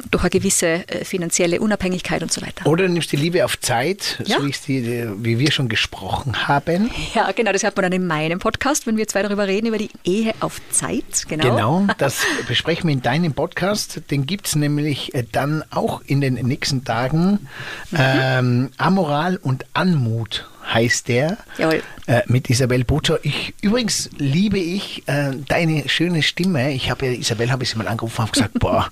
[0.10, 2.66] durch eine gewisse äh, finanzielle Unabhängigkeit und so weiter.
[2.66, 4.40] Oder du nimmst die Liebe auf Zeit, Ja.
[4.40, 6.90] so die, die, wie wir schon gesprochen haben.
[7.14, 9.78] Ja, genau, das hört man dann in meinem Podcast, wenn wir zwei darüber reden, über
[9.78, 11.26] die Ehe auf Zeit.
[11.28, 11.44] Genau.
[11.44, 14.02] Genau, das besprechen wir in deinem Podcast.
[14.10, 17.48] Den gibt es nämlich äh, dann auch in den nächsten Tagen.
[17.92, 17.98] Mhm.
[18.00, 21.38] Ähm, Amoral und Anmut heißt der.
[21.58, 21.84] Jawohl.
[22.08, 23.20] Äh, mit Isabel Butcher.
[23.24, 26.72] Ich, übrigens liebe ich äh, deine schöne Stimme.
[26.72, 28.90] Ich habe ja, Isabel habe ich sie mal angerufen und habe gesagt, boah,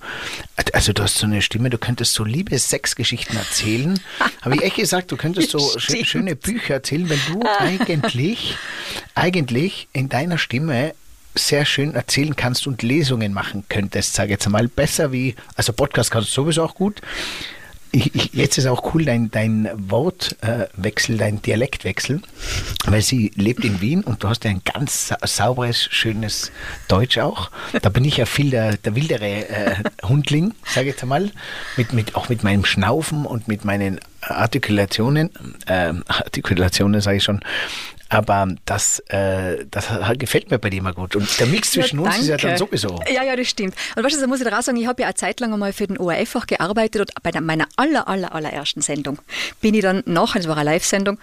[0.74, 4.00] also du hast so eine Stimme, du könntest so liebe Sexgeschichten erzählen.
[4.42, 6.08] habe ich echt gesagt, du könntest so Stimmt.
[6.08, 8.58] schöne Bücher erzählen, wenn du eigentlich,
[9.14, 10.94] eigentlich in deiner Stimme
[11.38, 14.68] sehr schön erzählen kannst und Lesungen machen könntest, sage jetzt mal.
[14.68, 17.02] Besser wie, also Podcast kannst du sowieso auch gut.
[17.96, 22.22] Ich, ich, jetzt ist auch cool dein, dein Wortwechsel, dein Dialektwechsel,
[22.88, 26.52] weil sie lebt in Wien und du hast ja ein ganz sa sauberes, schönes
[26.90, 27.52] Deutsch auch.
[27.82, 31.32] Da bin ich ja viel der, der wildere äh, Hundling, sage ich jetzt mal,
[31.78, 35.30] mit, mit, auch mit meinem Schnaufen und mit meinen Artikulationen,
[35.68, 37.40] ähm, Artikulationen sage ich schon,
[38.10, 39.88] Aber das, äh, das
[40.18, 41.16] gefällt mir bei dir mal gut.
[41.16, 43.00] Und der Mix zwischen uns ist ja dann sowieso.
[43.12, 43.76] Ja, ja, das stimmt.
[43.96, 45.54] Und weißt du, da muss ich dir auch sagen, ich habe ja eine Zeit lang
[45.54, 49.20] einmal für den ORF auch gearbeitet und bei meiner aller, aller, allerersten Sendung
[49.60, 51.18] bin ich dann nachher, das war eine Live-Sendung,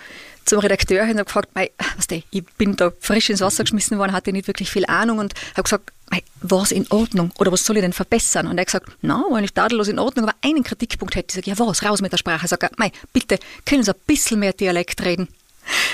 [0.45, 3.99] zum Redakteur hin und gefragt, mei, was der, ich bin da frisch ins Wasser geschmissen
[3.99, 7.65] worden, hatte nicht wirklich viel Ahnung und habe gesagt, mei, was in Ordnung oder was
[7.65, 8.49] soll ich denn verbessern?
[8.49, 11.45] Und er hat gesagt, na, war nicht tadellos in Ordnung, aber einen Kritikpunkt hätte ich
[11.45, 12.45] gesagt, ja was, raus mit der Sprache.
[12.45, 15.29] Ich sage, mei, bitte, können Sie ein bisschen mehr Dialekt reden?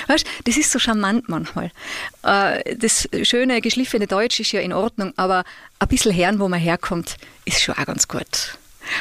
[0.07, 1.71] Weißt, das ist so charmant manchmal.
[2.23, 5.43] Äh, Das schöne, geschliffene Deutsch ist ja in Ordnung, aber
[5.79, 7.15] ein bisschen hören, wo man herkommt,
[7.45, 8.57] ist schon auch ganz gut.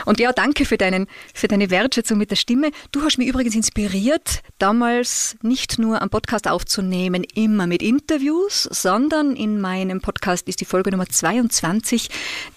[0.07, 2.71] Und ja, danke für, deinen, für deine Wertschätzung mit der Stimme.
[2.93, 9.37] Du hast mich übrigens inspiriert, damals nicht nur am Podcast aufzunehmen, immer mit Interviews, sondern
[9.37, 12.09] in meinem Podcast ist die Folge Nummer 22.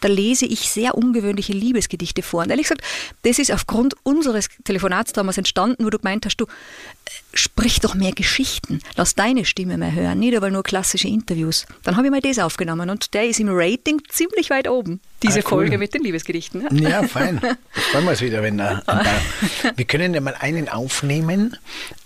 [0.01, 2.43] Da lese ich sehr ungewöhnliche Liebesgedichte vor.
[2.43, 2.81] Und ehrlich gesagt,
[3.23, 6.45] das ist aufgrund unseres Telefonats damals entstanden, wo du gemeint hast, du,
[7.33, 11.65] sprich doch mehr Geschichten, lass deine Stimme mehr hören, nicht aber nur klassische Interviews.
[11.83, 15.39] Dann habe ich mal das aufgenommen und der ist im Rating ziemlich weit oben, diese
[15.39, 15.49] Ah, cool.
[15.49, 16.77] Folge mit den Liebesgedichten.
[16.77, 17.39] Ja, fein.
[17.41, 19.05] Das freuen wir uns wieder, wenn ein paar-
[19.75, 21.55] Wir können ja mal einen aufnehmen.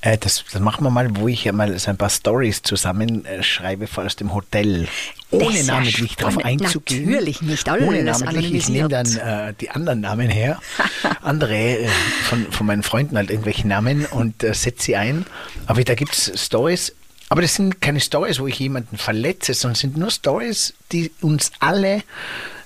[0.01, 3.87] Äh, das, das machen wir mal, wo ich ja mal so ein paar Stories zusammenschreibe
[3.95, 4.87] aus dem Hotel.
[5.31, 6.61] Das Ohne ja namentlich darauf spannend.
[6.61, 7.09] einzugehen.
[7.09, 8.53] Natürlich nicht, alles Ohne namentlich.
[8.53, 10.59] Ich nehme dann äh, die anderen Namen her.
[11.21, 11.87] Andere äh,
[12.29, 15.25] von, von meinen Freunden halt irgendwelche Namen und äh, setze sie ein.
[15.65, 16.93] Aber da gibt es Stories.
[17.27, 21.51] Aber das sind keine Stories, wo ich jemanden verletze, sondern sind nur Stories, die uns
[21.59, 22.03] alle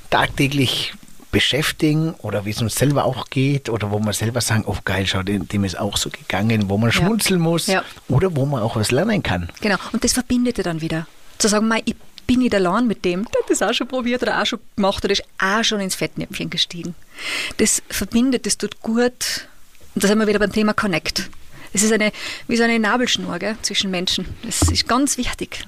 [0.10, 0.93] tagtäglich
[1.32, 5.06] beschäftigen oder wie es uns selber auch geht oder wo wir selber sagen, oh geil,
[5.08, 7.84] schau, dem, dem ist auch so gegangen, wo man schmunzeln muss Ja.
[8.08, 9.50] oder wo man auch was lernen kann.
[9.62, 11.08] Genau, und das verbindet er dann wieder.
[11.38, 11.96] Zu sagen, mei, ich
[12.28, 15.04] bin nicht allein mit dem, der hat das auch schon probiert oder auch schon gemacht
[15.04, 16.96] oder ist auch schon ins Fettnäpfchen gestiegen.
[17.58, 19.48] Das verbindet, das tut gut.
[19.96, 21.30] Und da sind wir wieder beim Thema Connect.
[21.74, 22.12] Es ist eine,
[22.48, 24.26] wie so eine Nabelschnur gell, zwischen Menschen.
[24.44, 25.66] Das ist ganz wichtig.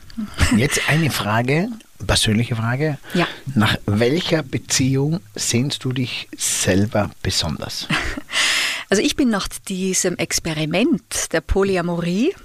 [0.55, 1.69] Jetzt eine Frage,
[2.05, 2.97] persönliche Frage.
[3.13, 3.27] Ja.
[3.55, 7.87] Nach welcher Beziehung sehnst du dich selber besonders?
[8.89, 12.35] Also ich bin nach diesem Experiment der Polyamorie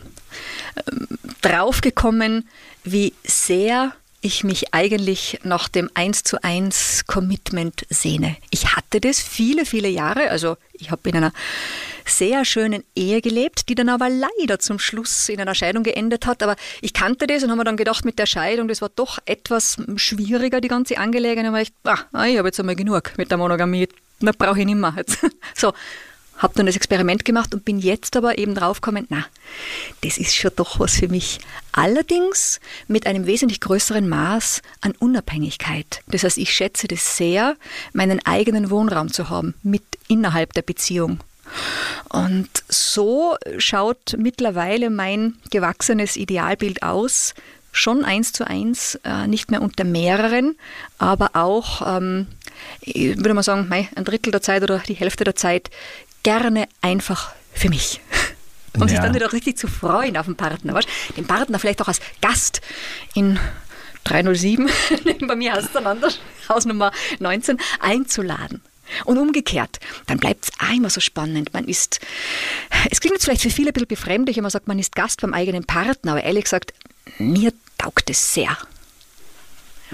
[0.87, 1.09] ähm,
[1.43, 2.49] draufgekommen,
[2.85, 3.95] wie sehr
[4.27, 8.37] ich mich eigentlich nach dem 1 zu 1 Commitment sehne.
[8.51, 10.31] Ich hatte das viele, viele Jahre.
[10.31, 11.33] Also ich habe in einer
[12.05, 16.43] sehr schönen Ehe gelebt, die dann aber leider zum Schluss in einer Scheidung geendet hat.
[16.43, 19.19] Aber ich kannte das und habe mir dann gedacht, mit der Scheidung, das war doch
[19.27, 21.47] etwas schwieriger, die ganze Angelegenheit.
[21.47, 21.73] Und habe ich,
[22.13, 23.89] ah, ich habe jetzt einmal genug mit der Monogamie.
[24.21, 24.95] Mehr brauche ich nicht mehr.
[25.55, 25.73] So,
[26.39, 29.27] habe dann das Experiment gemacht und bin jetzt aber eben draufgekommen, na,
[30.03, 31.41] das ist schon doch was für mich.
[31.73, 36.03] Allerdings mit einem wesentlich größeren Maß an Unabhängigkeit.
[36.09, 37.57] Das heißt, ich schätze das sehr,
[37.93, 41.21] meinen eigenen Wohnraum zu haben, mit innerhalb der Beziehung.
[42.09, 47.35] Und so schaut mittlerweile mein gewachsenes Idealbild aus.
[47.73, 50.57] Schon eins zu eins, äh, nicht mehr unter mehreren,
[50.97, 52.27] aber auch, ähm,
[52.81, 55.69] ich würde mal sagen, ein Drittel der Zeit oder die Hälfte der Zeit
[56.27, 58.01] gerne einfach für mich.
[58.79, 59.05] Um sich Ja.
[59.05, 60.75] dann wieder richtig zu freuen auf den Partner.
[60.75, 60.87] Weißt?
[61.17, 62.61] Den Partner vielleicht auch als Gast
[63.15, 63.39] in
[64.05, 64.69] 307,
[65.27, 66.19] bei mir heißt es dann anders,
[66.51, 68.61] Haus Nummer 19, einzuladen.
[69.07, 71.55] Und umgekehrt, dann bleibt es auch immer so spannend.
[71.55, 72.01] Man ist,
[72.91, 75.23] es klingt jetzt vielleicht für viele ein bisschen befremdlich, wenn man sagt, man ist Gast
[75.23, 76.75] beim eigenen Partner, aber ehrlich gesagt,
[77.17, 78.59] mir taugt es sehr.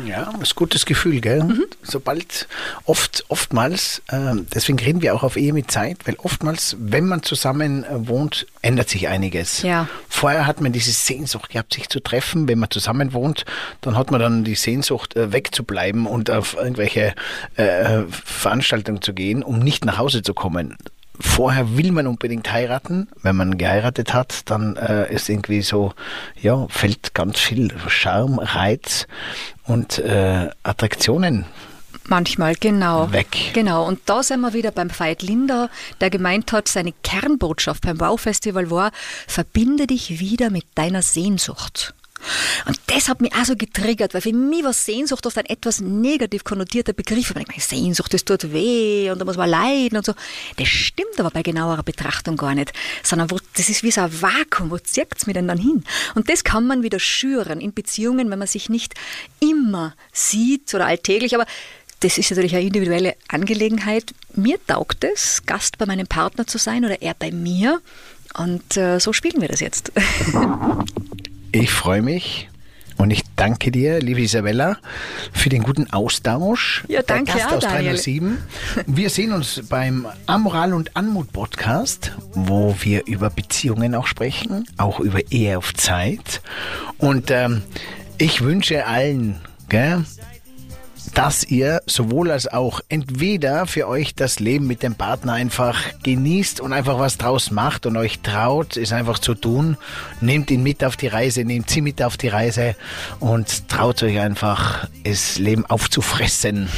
[0.07, 1.45] Ja, das ist ein gutes Gefühl, gell?
[1.45, 1.65] Mhm.
[1.83, 2.49] Sobald,
[2.85, 7.23] oft, oftmals, ähm, deswegen reden wir auch auf Ehe mit Zeit, weil oftmals, wenn man
[7.23, 9.63] zusammen äh, wohnt, ändert sich einiges.
[9.63, 9.89] Ja.
[10.09, 12.49] Vorher hat man diese Sehnsucht gehabt, sich zu treffen.
[12.49, 13.45] Wenn man zusammen wohnt,
[13.83, 17.15] dann hat man dann die Sehnsucht, äh, wegzubleiben und auf irgendwelche
[17.57, 20.77] äh, Veranstaltungen zu gehen, um nicht nach Hause zu kommen.
[21.21, 23.09] Vorher will man unbedingt heiraten.
[23.23, 25.93] Wenn man geheiratet hat, dann äh, ist irgendwie so,
[26.41, 29.07] ja, fällt ganz viel Charme, Reiz
[29.67, 31.45] und äh, Attraktionen
[32.09, 33.13] Manchmal, genau.
[33.13, 33.53] Weg.
[33.53, 33.87] Genau.
[33.87, 38.71] Und da sind wir wieder beim Veit Linder, der gemeint hat, seine Kernbotschaft beim Wow-Festival
[38.71, 38.91] war,
[39.27, 41.95] verbinde dich wieder mit deiner Sehnsucht.
[42.67, 45.81] Und das hat mich auch so getriggert, weil für mich war Sehnsucht oft ein etwas
[45.81, 47.31] negativ konnotierter Begriff.
[47.31, 50.15] Ich meine, Sehnsucht, das tut weh und da muss man leiden und so.
[50.57, 52.73] Das stimmt aber bei genauerer Betrachtung gar nicht.
[53.03, 55.85] Sondern wo, das ist wie so ein Vakuum, wo zieht es mir denn dann hin?
[56.15, 58.95] Und das kann man wieder schüren in Beziehungen, wenn man sich nicht
[59.41, 61.47] immer sieht oder alltäglich, aber
[62.01, 64.13] das ist natürlich eine individuelle Angelegenheit.
[64.35, 67.81] Mir taugt es, Gast bei meinem Partner zu sein oder er bei mir.
[68.37, 69.93] Und äh, so spielen wir das jetzt.
[71.55, 72.49] Ich freue mich
[72.97, 74.79] Und ich danke dir, liebe Isabella,
[75.33, 76.85] für den guten Austausch.
[76.89, 77.95] Ja, danke Der Gast auch, aus Daniel.
[77.95, 78.39] 307.
[78.87, 85.01] Wir sehen uns beim Amoral und Anmut Podcast, wo wir über Beziehungen auch sprechen, auch
[85.01, 86.41] über Ehe auf Zeit.
[86.99, 87.63] Und ähm,
[88.19, 90.05] ich wünsche allen, gell,
[91.15, 96.61] dass ihr sowohl als auch entweder für euch das Leben mit dem Partner einfach genießt
[96.61, 99.77] und einfach was draus macht und euch traut, es einfach zu tun.
[100.21, 102.75] Nehmt ihn mit auf die Reise, nehmt sie mit auf die Reise
[103.21, 106.69] und traut euch einfach, das Leben aufzufressen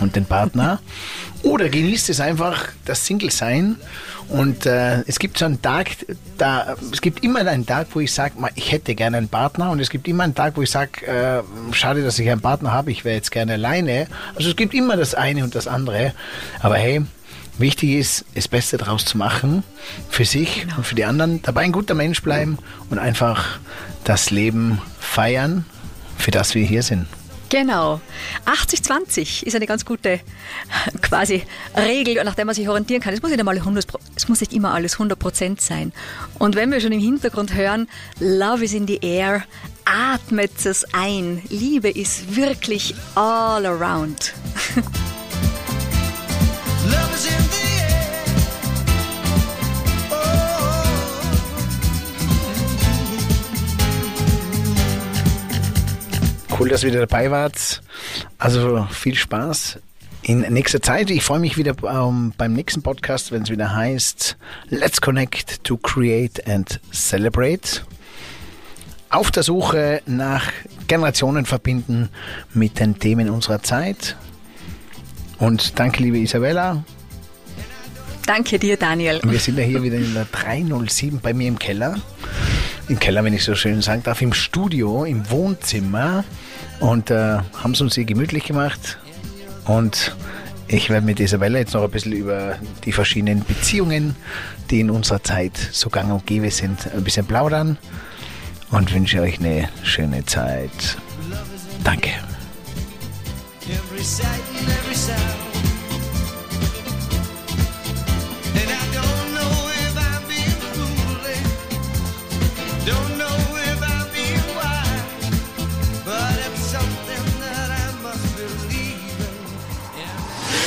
[0.00, 0.80] und den Partner.
[1.42, 3.76] Oder genießt es einfach, das Single-Sein.
[4.28, 5.88] Und äh, es gibt so einen Tag,
[6.38, 9.70] da, es gibt immer einen Tag, wo ich sage, ich hätte gerne einen Partner.
[9.70, 12.72] Und es gibt immer einen Tag, wo ich sage, äh, schade, dass ich einen Partner
[12.72, 14.06] habe, ich wäre jetzt gerne alleine.
[14.34, 16.12] Also es gibt immer das eine und das andere.
[16.60, 17.02] Aber hey,
[17.58, 19.62] wichtig ist, das Beste daraus zu machen,
[20.08, 21.42] für sich und für die anderen.
[21.42, 22.58] Dabei ein guter Mensch bleiben
[22.90, 23.58] und einfach
[24.04, 25.64] das Leben feiern,
[26.16, 27.06] für das wir hier sind.
[27.50, 28.00] Genau.
[28.46, 30.20] 80-20 ist eine ganz gute
[31.02, 31.44] quasi
[31.76, 33.14] Regel, nach der man sich orientieren kann.
[33.14, 35.92] Es muss nicht, einmal 100, Pro- es muss nicht immer alles 100% sein.
[36.38, 37.88] Und wenn wir schon im Hintergrund hören,
[38.18, 39.44] Love is in the air,
[39.84, 41.42] atmet es ein.
[41.48, 44.32] Liebe ist wirklich all around.
[46.86, 47.43] Love is in
[56.58, 57.82] Cool, dass ihr wieder dabei wart.
[58.38, 59.78] Also viel Spaß
[60.22, 61.10] in nächster Zeit.
[61.10, 64.36] Ich freue mich wieder ähm, beim nächsten Podcast, wenn es wieder heißt
[64.68, 67.82] Let's Connect to Create and Celebrate.
[69.10, 70.50] Auf der Suche nach
[70.86, 72.08] Generationen verbinden
[72.52, 74.16] mit den Themen unserer Zeit.
[75.38, 76.84] Und danke, liebe Isabella.
[78.26, 79.20] Danke dir, Daniel.
[79.22, 81.96] Wir sind ja hier wieder in der 307 bei mir im Keller.
[82.88, 86.24] Im Keller, wenn ich so schön sagen darf, im Studio, im Wohnzimmer.
[86.80, 88.98] Und äh, haben es uns hier gemütlich gemacht.
[89.66, 90.14] Und
[90.68, 94.16] ich werde mit Isabella jetzt noch ein bisschen über die verschiedenen Beziehungen,
[94.70, 97.78] die in unserer Zeit so gang und gäbe sind, ein bisschen plaudern.
[98.70, 100.98] Und wünsche euch eine schöne Zeit.
[101.84, 102.10] Danke.